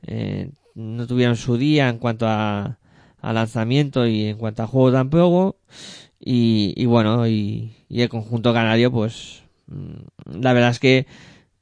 [0.03, 2.79] eh, no tuvieron su día en cuanto a,
[3.21, 5.57] a lanzamiento y en cuanto a juego tampoco
[6.23, 11.05] y, y bueno y, y el conjunto canario pues mm, la verdad es que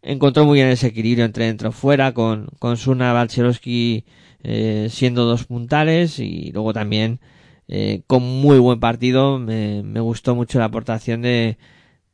[0.02, 4.06] encontró muy bien ese equilibrio entre dentro fuera con con Suna Balcherowski
[4.44, 7.20] eh, siendo dos puntales y luego también
[7.68, 11.58] eh, con muy buen partido me, me gustó mucho la aportación de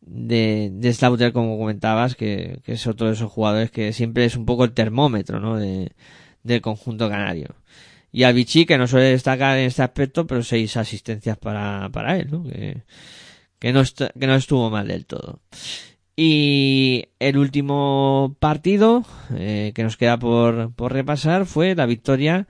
[0.02, 4.38] de, de Slaughter como comentabas que, que es otro de esos jugadores que siempre es
[4.38, 5.58] un poco el termómetro ¿no?
[5.58, 5.92] de,
[6.44, 7.56] del conjunto canario
[8.18, 12.18] y al Vichy que no suele destacar en este aspecto pero seis asistencias para, para
[12.18, 12.44] él ¿no?
[12.44, 12.82] que,
[13.60, 15.40] que no estuvo mal del todo
[16.16, 19.06] y el último partido
[19.36, 22.48] eh, que nos queda por, por repasar fue la victoria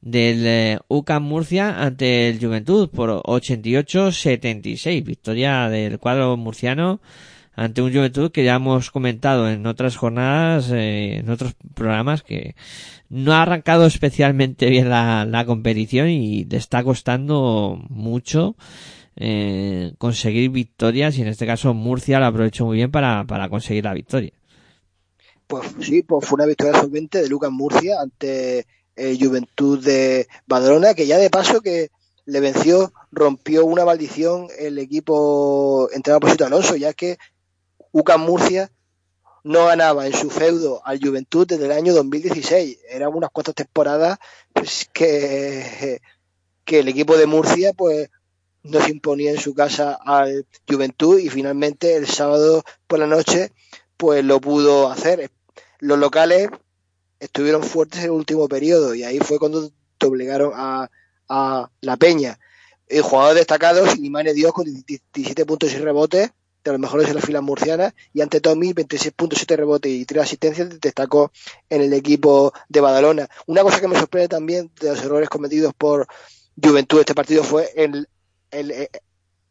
[0.00, 5.04] del eh, UCAM Murcia ante el Juventud por 88-76.
[5.04, 7.02] Victoria del cuadro murciano
[7.54, 12.54] ante un Juventud que ya hemos comentado en otras jornadas, eh, en otros programas, que
[13.08, 18.56] no ha arrancado especialmente bien la, la competición y le está costando mucho
[19.16, 23.84] eh, conseguir victorias y en este caso Murcia lo aprovechó muy bien para, para conseguir
[23.84, 24.32] la victoria.
[25.46, 30.94] Pues sí, pues fue una victoria solvente de Lucas Murcia ante eh, Juventud de Badalona,
[30.94, 31.90] que ya de paso que
[32.24, 37.18] le venció, rompió una maldición el equipo entrenado por Sito Alonso, ya que
[37.92, 38.70] UCAM Murcia
[39.44, 42.78] no ganaba en su feudo al Juventud desde el año 2016.
[42.88, 44.18] Eran unas cuantas temporadas
[44.52, 46.00] pues, que,
[46.64, 48.10] que el equipo de Murcia pues
[48.62, 53.52] no se imponía en su casa al Juventud y finalmente el sábado por la noche
[53.96, 55.30] pues lo pudo hacer.
[55.78, 56.48] Los locales
[57.18, 60.90] estuvieron fuertes en el último periodo y ahí fue cuando doblegaron a,
[61.28, 62.38] a La Peña.
[62.86, 66.30] El jugador destacado, Sinimane Dios, con 17 puntos y rebotes,
[66.64, 70.80] de los mejores en las filas murcianas, y ante Tommy, 26.7 rebotes y 3 asistencias,
[70.80, 71.32] destacó
[71.68, 73.28] en el equipo de Badalona.
[73.46, 76.06] Una cosa que me sorprende también de los errores cometidos por
[76.62, 78.08] Juventud este partido fue el,
[78.50, 78.88] el,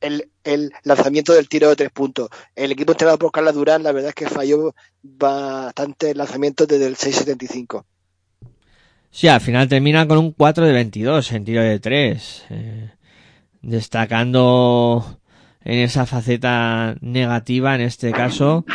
[0.01, 2.29] el, el lanzamiento del tiro de tres puntos.
[2.55, 6.97] El equipo entrenado por Carla Durán, la verdad es que falló bastante lanzamientos desde el
[6.97, 7.85] 6.75.
[9.09, 12.45] Sí, al final termina con un 4 de 22 en tiro de 3.
[12.49, 12.91] Eh,
[13.61, 15.20] destacando
[15.63, 18.65] en esa faceta negativa, en este caso,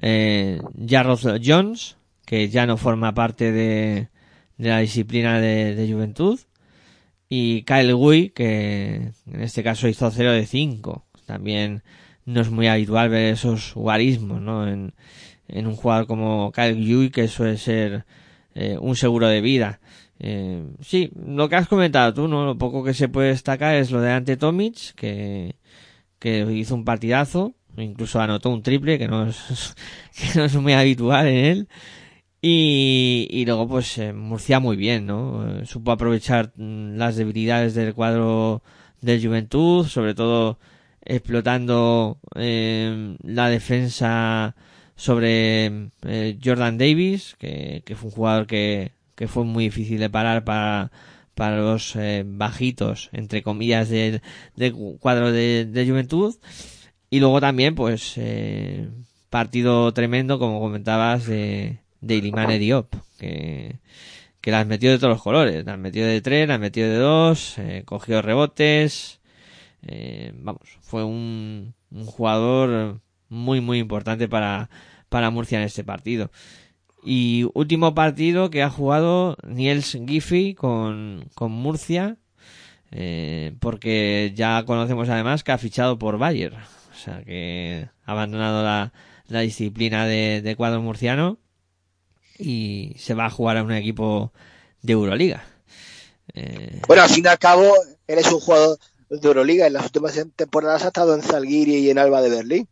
[0.00, 4.08] eh, Jarrod Jones, que ya no forma parte de,
[4.58, 6.40] de la disciplina de, de juventud.
[7.28, 11.04] Y Kyle Gui, que en este caso hizo 0 de 5.
[11.26, 11.82] También
[12.26, 14.68] no es muy habitual ver esos guarismos, ¿no?
[14.68, 14.92] En,
[15.48, 18.04] en un jugador como Kyle Gui, que suele ser
[18.54, 19.80] eh, un seguro de vida.
[20.18, 22.44] Eh, sí, lo que has comentado tú, ¿no?
[22.44, 25.56] Lo poco que se puede destacar es lo de Ante Tomic, que,
[26.22, 29.74] que hizo un partidazo, incluso anotó un triple, que no es,
[30.16, 31.68] que no es muy habitual en él.
[32.40, 35.60] Y, y luego, pues, eh, Murcia muy bien, ¿no?
[35.62, 38.62] Eh, supo aprovechar mm, las debilidades del cuadro
[39.00, 40.58] del Juventud, sobre todo
[41.04, 44.54] explotando eh, la defensa
[44.94, 50.10] sobre eh, Jordan Davis, que, que fue un jugador que, que fue muy difícil de
[50.10, 50.92] parar para,
[51.34, 54.22] para los eh, bajitos, entre comillas, del,
[54.56, 56.36] del cuadro de, de Juventud.
[57.10, 58.88] Y luego también, pues, eh,
[59.30, 63.80] partido tremendo, como comentabas, de, de Ilimane Diop, que,
[64.40, 65.64] que las metió de todos los colores.
[65.64, 69.20] Las metió de tres, las metió de dos, eh, cogió rebotes.
[69.82, 74.70] Eh, vamos, fue un, un jugador muy, muy importante para,
[75.08, 76.30] para Murcia en este partido.
[77.04, 82.16] Y último partido que ha jugado Niels Giffey con, con Murcia,
[82.92, 88.62] eh, porque ya conocemos además que ha fichado por Bayer, o sea que ha abandonado
[88.62, 88.92] la,
[89.26, 91.38] la disciplina de, de cuadro murciano
[92.38, 94.32] y se va a jugar a un equipo
[94.82, 95.44] de Euroliga.
[96.34, 97.72] Eh, Bueno, al fin y al cabo,
[98.06, 98.78] él es un jugador
[99.10, 99.66] de Euroliga.
[99.66, 102.68] En las últimas temporadas ha estado en Zalgiris y en Alba de Berlín.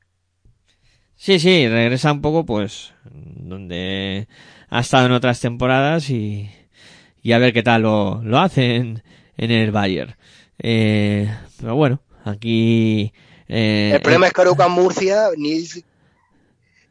[1.22, 4.26] Sí, sí, regresa un poco, pues, donde
[4.70, 6.50] ha estado en otras temporadas y,
[7.22, 9.02] y a ver qué tal lo, lo hace en,
[9.36, 10.16] el Bayern.
[10.58, 11.30] Eh,
[11.60, 13.12] pero bueno, aquí...
[13.48, 15.84] eh, El problema es que Aruca Murcia, Nils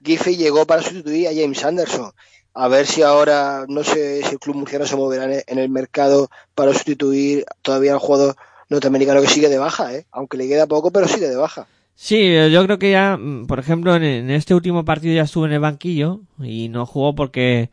[0.06, 2.12] Giffey llegó para sustituir a James Anderson.
[2.54, 5.58] A ver si ahora, no sé si el club murciano se moverá en el- en
[5.58, 8.36] el mercado para sustituir todavía al jugador
[8.70, 10.06] norteamericano que sigue de baja, ¿eh?
[10.12, 11.66] aunque le queda poco, pero sigue de baja.
[12.02, 15.46] Sí, yo creo que ya, mm, por ejemplo, en, en este último partido ya estuvo
[15.46, 17.72] en el banquillo y no jugó porque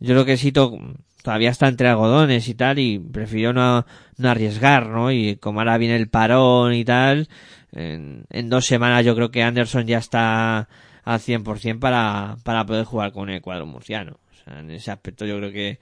[0.00, 0.78] yo creo que Sito
[1.22, 3.84] todavía está entre algodones y tal y prefirió no,
[4.24, 5.12] arriesgar, ¿no?
[5.12, 7.28] Y como ahora viene el parón y tal,
[7.72, 10.68] en, en dos semanas yo creo que Anderson ya está
[11.04, 14.18] al 100% para, para poder jugar con el cuadro murciano.
[14.32, 15.80] O sea, en ese aspecto yo creo que,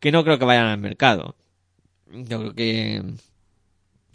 [0.00, 1.36] que no creo que vayan al mercado.
[2.12, 3.02] Yo creo que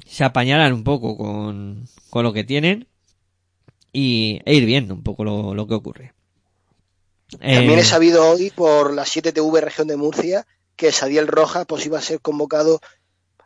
[0.05, 2.87] se apañarán un poco con, con lo que tienen
[3.97, 6.13] y, e ir viendo un poco lo, lo que ocurre.
[7.51, 10.45] También Eh, he sabido hoy por la 7TV región de Murcia
[10.75, 12.79] que Sadiel Rojas pues iba a ser convocado,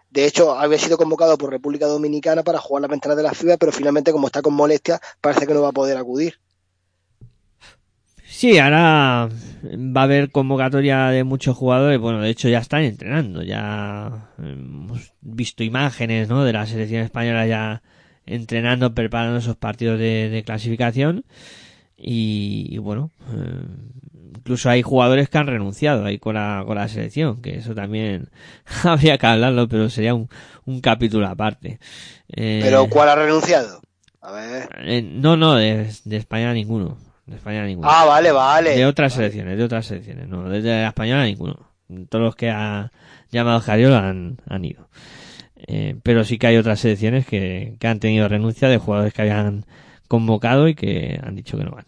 [0.09, 3.57] de hecho había sido convocado por República Dominicana para jugar la ventana de la FIBA,
[3.57, 6.35] pero finalmente como está con molestias parece que no va a poder acudir.
[8.25, 9.29] Sí, ahora
[9.63, 11.99] va a haber convocatoria de muchos jugadores.
[11.99, 13.43] Bueno, de hecho ya están entrenando.
[13.43, 16.43] Ya hemos visto imágenes, ¿no?
[16.43, 17.83] De la selección española ya
[18.25, 21.25] entrenando, preparando esos partidos de, de clasificación.
[21.97, 23.65] Y, y bueno, eh,
[24.37, 28.29] incluso hay jugadores que han renunciado ahí con la, con la selección, que eso también
[28.83, 30.29] habría que hablarlo, pero sería un,
[30.65, 31.79] un capítulo aparte.
[32.29, 33.81] Eh, Pero ¿cuál ha renunciado?
[34.21, 34.69] A ver.
[34.79, 36.97] eh, no, no, de, de España ninguno.
[37.25, 37.87] De España ninguno.
[37.91, 38.75] Ah, vale, vale.
[38.75, 39.29] De otras Vale.
[39.29, 41.67] selecciones, de otras selecciones, no, desde la española ninguno.
[42.09, 42.91] Todos los que ha
[43.31, 44.87] llamado Jariola han, han ido.
[45.67, 49.21] Eh, pero sí que hay otras selecciones que, que han tenido renuncia de jugadores que
[49.21, 49.65] habían
[50.07, 51.85] convocado y que han dicho que no van.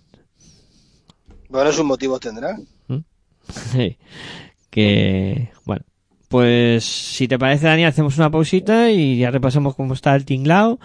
[1.50, 2.66] Bueno, sus motivos tendrán.
[4.70, 5.84] que, bueno,
[6.30, 10.80] pues si te parece, Dani, hacemos una pausita y ya repasamos cómo está el tinglao.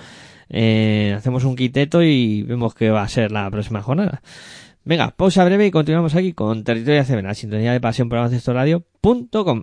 [0.51, 4.21] Eh, hacemos un quiteto y vemos qué va a ser la próxima jornada.
[4.85, 9.63] Venga, pausa breve y continuamos aquí con Territorio la sintonía de pasión por radio.com.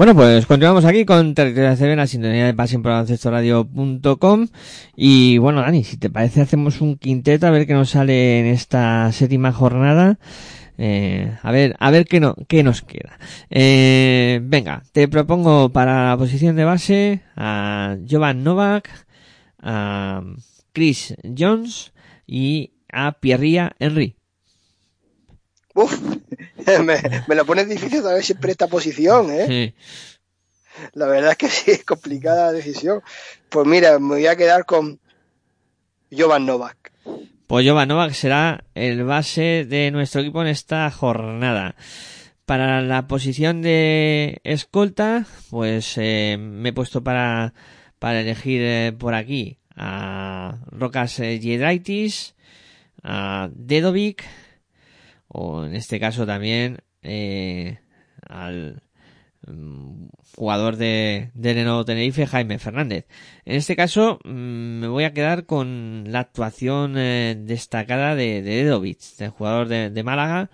[0.00, 4.46] Bueno, pues continuamos aquí con Territorio CB, la sintonía de Pasión por Radio.com
[4.96, 8.46] y bueno, Dani, si te parece hacemos un quinteto a ver qué nos sale en
[8.46, 10.18] esta séptima jornada.
[10.78, 13.18] Eh, a ver, a ver qué, no, qué nos queda.
[13.50, 18.88] Eh, venga, te propongo para la posición de base a Jovan Novak,
[19.58, 20.22] a
[20.72, 21.92] Chris Jones
[22.26, 24.16] y a Pierria Henry.
[25.74, 26.00] Uf,
[26.84, 29.46] me, me lo pones difícil saber siempre esta posición, ¿eh?
[29.46, 29.74] Sí.
[30.94, 33.02] La verdad es que sí, es complicada la decisión.
[33.48, 35.00] Pues mira, me voy a quedar con
[36.10, 36.92] Jovan Novak.
[37.46, 41.74] Pues Jovan Novak será el base de nuestro equipo en esta jornada.
[42.46, 47.54] Para la posición de escolta, pues eh, me he puesto para,
[47.98, 52.34] para elegir eh, por aquí a Rocas eh, Giedraitis,
[53.02, 54.24] a Dedovic,
[55.32, 57.78] o en este caso también eh,
[58.28, 58.82] al
[59.46, 63.06] mm, jugador de, de Tenerife, Jaime Fernández.
[63.44, 68.64] En este caso mm, me voy a quedar con la actuación eh, destacada de, de
[68.64, 70.50] del jugador de, de Málaga,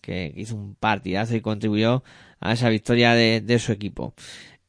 [0.00, 2.04] que hizo un partidazo y contribuyó
[2.40, 4.14] a esa victoria de, de su equipo.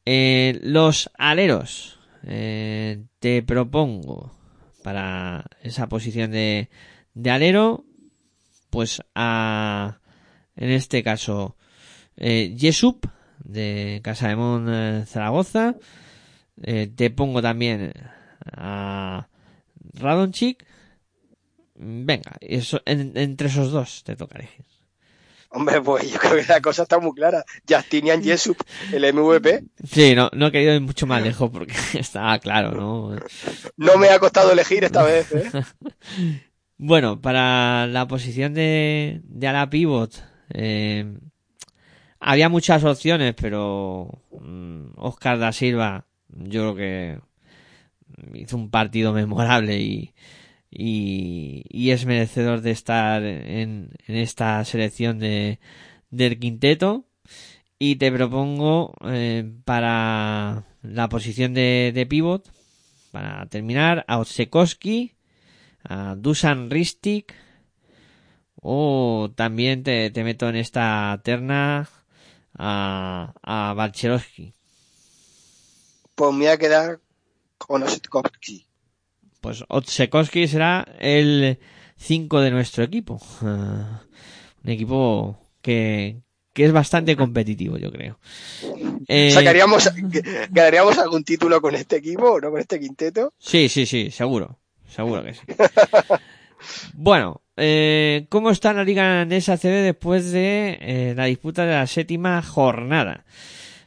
[0.04, 4.32] Eh, los aleros, eh, te propongo
[4.82, 6.70] para esa posición de,
[7.14, 7.84] de alero,
[8.72, 9.98] pues a,
[10.56, 11.56] en este caso,
[12.16, 13.04] eh, Yesup,
[13.38, 15.74] de Casa de Mon eh, Zaragoza.
[16.62, 17.92] Eh, te pongo también
[18.56, 19.28] a
[19.94, 20.64] Radonchik.
[21.74, 24.64] Venga, eso, en- entre esos dos te toca elegir.
[25.50, 27.44] Hombre, pues yo creo que la cosa está muy clara.
[27.68, 28.56] Justinian Jesup,
[28.90, 33.16] el MVP, Sí, no, no he querido ir mucho más lejos porque estaba claro, ¿no?
[33.76, 35.50] no me ha costado elegir esta vez, ¿eh?
[36.78, 41.18] Bueno, para la posición de, de ala pivot, eh,
[42.18, 47.20] había muchas opciones, pero mm, Oscar da Silva, yo creo que
[48.34, 50.14] hizo un partido memorable y,
[50.70, 55.58] y, es merecedor de estar en, esta selección de,
[56.10, 57.06] del quinteto.
[57.78, 62.48] Y te propongo eh, para la posición de, de pivot,
[63.10, 65.14] para terminar, a Otsekowski,
[65.84, 67.34] a Dusan Ristic
[68.60, 71.88] o también te, te meto en esta terna
[72.56, 74.52] a, a Balcherovsky.
[76.14, 77.00] Pues me voy a quedar
[77.58, 78.66] con Ositkovsky.
[79.40, 81.58] Pues Otsekowski será el
[81.96, 83.20] 5 de nuestro equipo.
[83.42, 86.22] Un equipo que,
[86.52, 88.20] que es bastante competitivo, yo creo.
[89.08, 89.90] Eh, ¿Sacaríamos,
[90.50, 93.32] ¿Ganaríamos algún título con este equipo o no con este quinteto?
[93.38, 94.60] Sí, sí, sí, seguro.
[94.94, 95.40] Seguro que sí.
[96.94, 101.86] bueno, eh, ¿cómo está la Liga Andesa CB después de eh, la disputa de la
[101.86, 103.24] séptima jornada?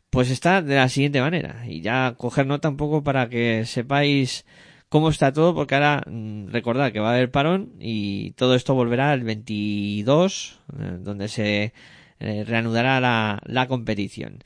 [0.09, 1.63] Pues está de la siguiente manera.
[1.67, 4.45] Y ya coger nota un poco para que sepáis
[4.89, 8.73] cómo está todo, porque ahora mm, recordad que va a haber parón y todo esto
[8.73, 11.73] volverá el 22, eh, donde se
[12.19, 14.43] eh, reanudará la, la competición.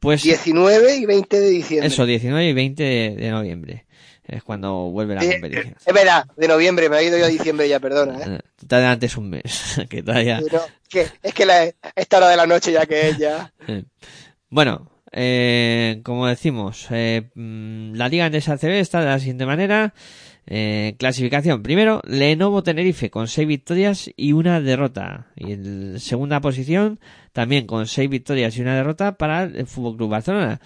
[0.00, 1.86] Pues 19 y 20 de diciembre.
[1.86, 3.86] eso, 19 y 20 de, de noviembre.
[4.26, 5.74] Es cuando vuelve la Eh, competición.
[5.84, 8.36] es verdad, de noviembre, me ha ido yo a diciembre ya, perdona, ¿eh?
[8.36, 10.40] Eh, Te adelantes un mes, que todavía...
[10.42, 11.64] Pero que, es que la,
[11.94, 13.52] esta hora de la noche ya que es ya.
[13.68, 13.84] Eh,
[14.48, 19.92] Bueno, eh, como decimos, eh, mm, la Liga Andesa CB está de la siguiente manera.
[20.46, 21.62] Eh, clasificación.
[21.62, 25.28] Primero, Lenovo Tenerife con seis victorias y una derrota.
[25.36, 27.00] Y en segunda posición,
[27.32, 30.60] también con seis victorias y una derrota para el Fútbol Club Barcelona.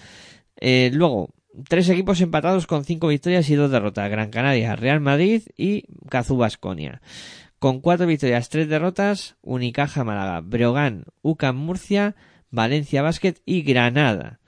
[0.60, 1.30] Eh, luego,
[1.68, 4.10] tres equipos empatados con cinco victorias y dos derrotas.
[4.10, 7.00] Gran Canaria, Real Madrid y Cazú Basconia.
[7.58, 12.14] Con cuatro victorias, tres derrotas, Unicaja Málaga, Breogán, UCAM Murcia,
[12.50, 14.38] Valencia Basket y Granada.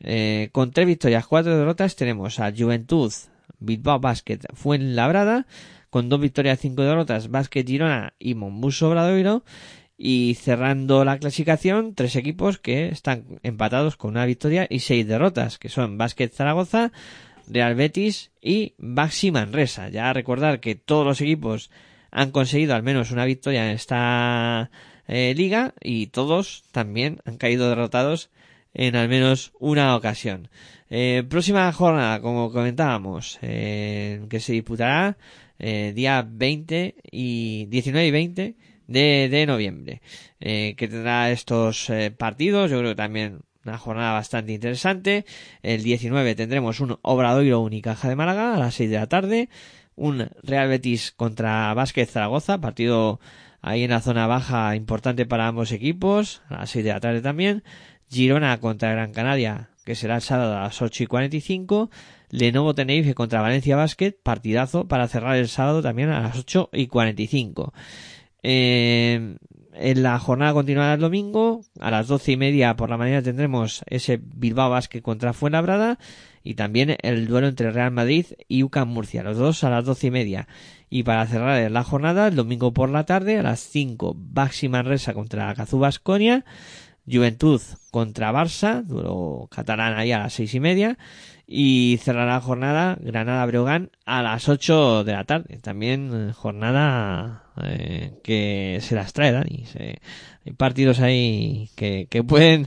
[0.00, 3.12] Eh, con tres victorias, cuatro derrotas tenemos a Juventud,
[3.58, 5.46] Bilbao Basket, Fuenlabrada,
[5.90, 9.42] con dos victorias, cinco derrotas, Basket Girona y Monbus Obradoiro.
[10.02, 15.58] Y cerrando la clasificación, tres equipos que están empatados con una victoria y seis derrotas,
[15.58, 16.90] que son Basket Zaragoza,
[17.46, 19.90] Real Betis y Baxi Manresa.
[19.90, 21.70] Ya recordar que todos los equipos
[22.10, 24.70] han conseguido al menos una victoria en esta
[25.06, 28.30] eh, liga y todos también han caído derrotados
[28.72, 30.48] en al menos una ocasión.
[30.88, 35.18] Eh, próxima jornada, como comentábamos, eh, que se disputará
[35.58, 38.56] eh, día 20 y 19 y 20
[38.90, 40.02] de, noviembre,
[40.40, 42.70] eh, que tendrá estos eh, partidos.
[42.70, 45.24] Yo creo que también una jornada bastante interesante.
[45.62, 49.48] El 19 tendremos un Obradoiro Unicaja de Málaga a las 6 de la tarde.
[49.94, 53.20] Un Real Betis contra Vázquez Zaragoza, partido
[53.60, 57.20] ahí en la zona baja importante para ambos equipos, a las 6 de la tarde
[57.20, 57.62] también.
[58.10, 61.90] Girona contra Gran Canaria, que será el sábado a las 8 y 45.
[62.30, 66.86] Lenovo Tenerife contra Valencia Basket, partidazo para cerrar el sábado también a las 8 y
[66.86, 67.72] 45.
[68.42, 69.36] Eh,
[69.72, 73.82] en la jornada continuará el domingo, a las doce y media por la mañana tendremos
[73.86, 75.98] ese Bilbao Basket contra Fuenlabrada
[76.42, 80.08] y también el duelo entre Real Madrid y UCAM Murcia, los dos a las doce
[80.08, 80.48] y media.
[80.88, 85.14] Y para cerrar la jornada, el domingo por la tarde, a las 5, Baxi Manresa
[85.14, 86.44] contra Cazú Basconia,
[87.06, 87.60] Juventud
[87.90, 90.98] contra Barça, duelo catalán ahí a las seis y media,
[91.46, 95.58] y cerrará la jornada Granada Breogán a las 8 de la tarde.
[95.58, 99.64] También eh, jornada eh, que se las trae Dani.
[99.66, 99.98] Se-
[100.46, 102.66] hay partidos ahí que, que pueden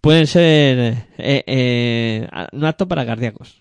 [0.00, 0.78] pueden ser
[1.18, 3.60] eh, eh, no apto para cardíacos.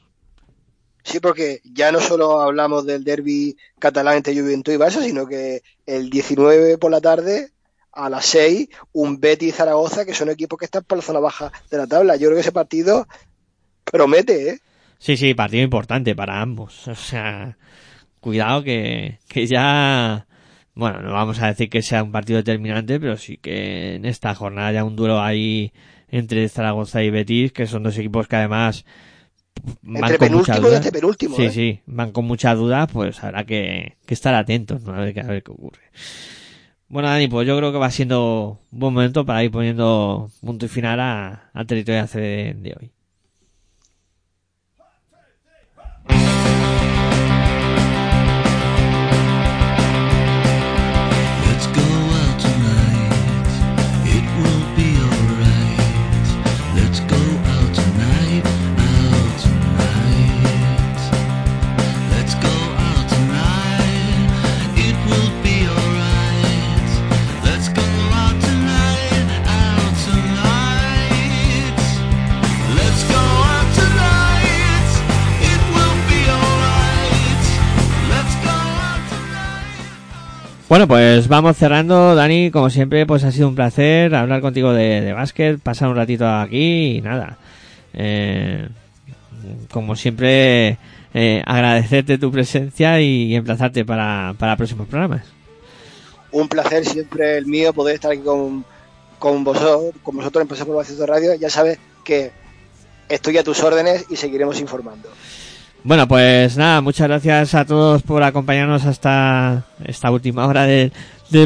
[1.06, 5.62] Sí, porque ya no solo hablamos del derby catalán entre Juventud y Barça, sino que
[5.86, 7.50] el 19 por la tarde,
[7.92, 11.20] a las 6, un Betis y Zaragoza, que son equipos que están por la zona
[11.20, 12.16] baja de la tabla.
[12.16, 13.06] Yo creo que ese partido
[13.84, 14.60] promete, ¿eh?
[14.98, 16.88] Sí, sí, partido importante para ambos.
[16.88, 17.58] O sea,
[18.22, 20.26] cuidado que, que ya,
[20.76, 24.34] bueno, no vamos a decir que sea un partido determinante, pero sí que en esta
[24.36, 25.72] jornada ya un duelo ahí
[26.10, 28.86] entre Zaragoza y Betis, que son dos equipos que además
[29.82, 30.76] van Entre con mucha penúltimo y duda.
[30.78, 31.50] este penúltimo, Sí, ¿eh?
[31.52, 34.94] sí, van con mucha duda, pues habrá que, que estar atentos, ¿no?
[34.94, 35.82] A ver, qué- a ver qué ocurre.
[36.90, 40.66] Bueno, Dani, pues yo creo que va siendo un buen momento para ir poniendo punto
[40.66, 42.92] y final a- al territorio de, de hoy.
[80.70, 85.14] Bueno, pues vamos cerrando, Dani, como siempre, pues ha sido un placer hablar contigo de,
[85.14, 87.38] básquet, pasar un ratito aquí y nada.
[87.94, 88.68] Eh,
[89.72, 90.78] como siempre,
[91.14, 95.26] eh, agradecerte tu presencia y emplazarte para, para próximos programas.
[96.32, 98.66] Un placer siempre el mío poder estar aquí con,
[99.20, 101.36] con vosotros, con vosotros en Paseo por Bacito Radio.
[101.36, 102.32] Ya sabes que
[103.10, 105.10] estoy a tus órdenes y seguiremos informando.
[105.84, 110.92] Bueno, pues nada, muchas gracias a todos por acompañarnos hasta esta última hora del,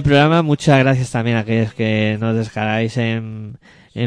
[0.03, 0.43] programa.
[0.43, 3.57] Muchas gracias también a aquellos que nos descargáis en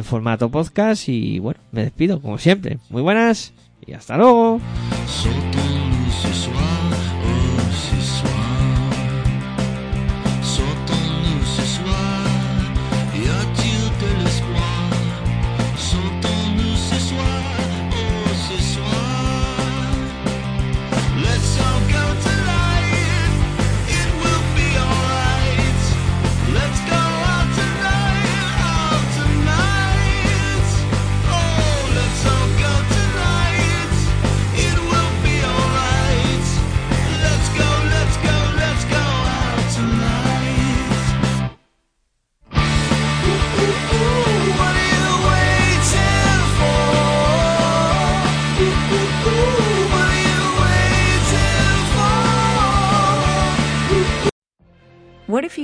[0.02, 1.08] formato podcast.
[1.08, 2.78] Y bueno, me despido como siempre.
[2.90, 3.52] Muy buenas
[3.84, 4.60] y hasta luego.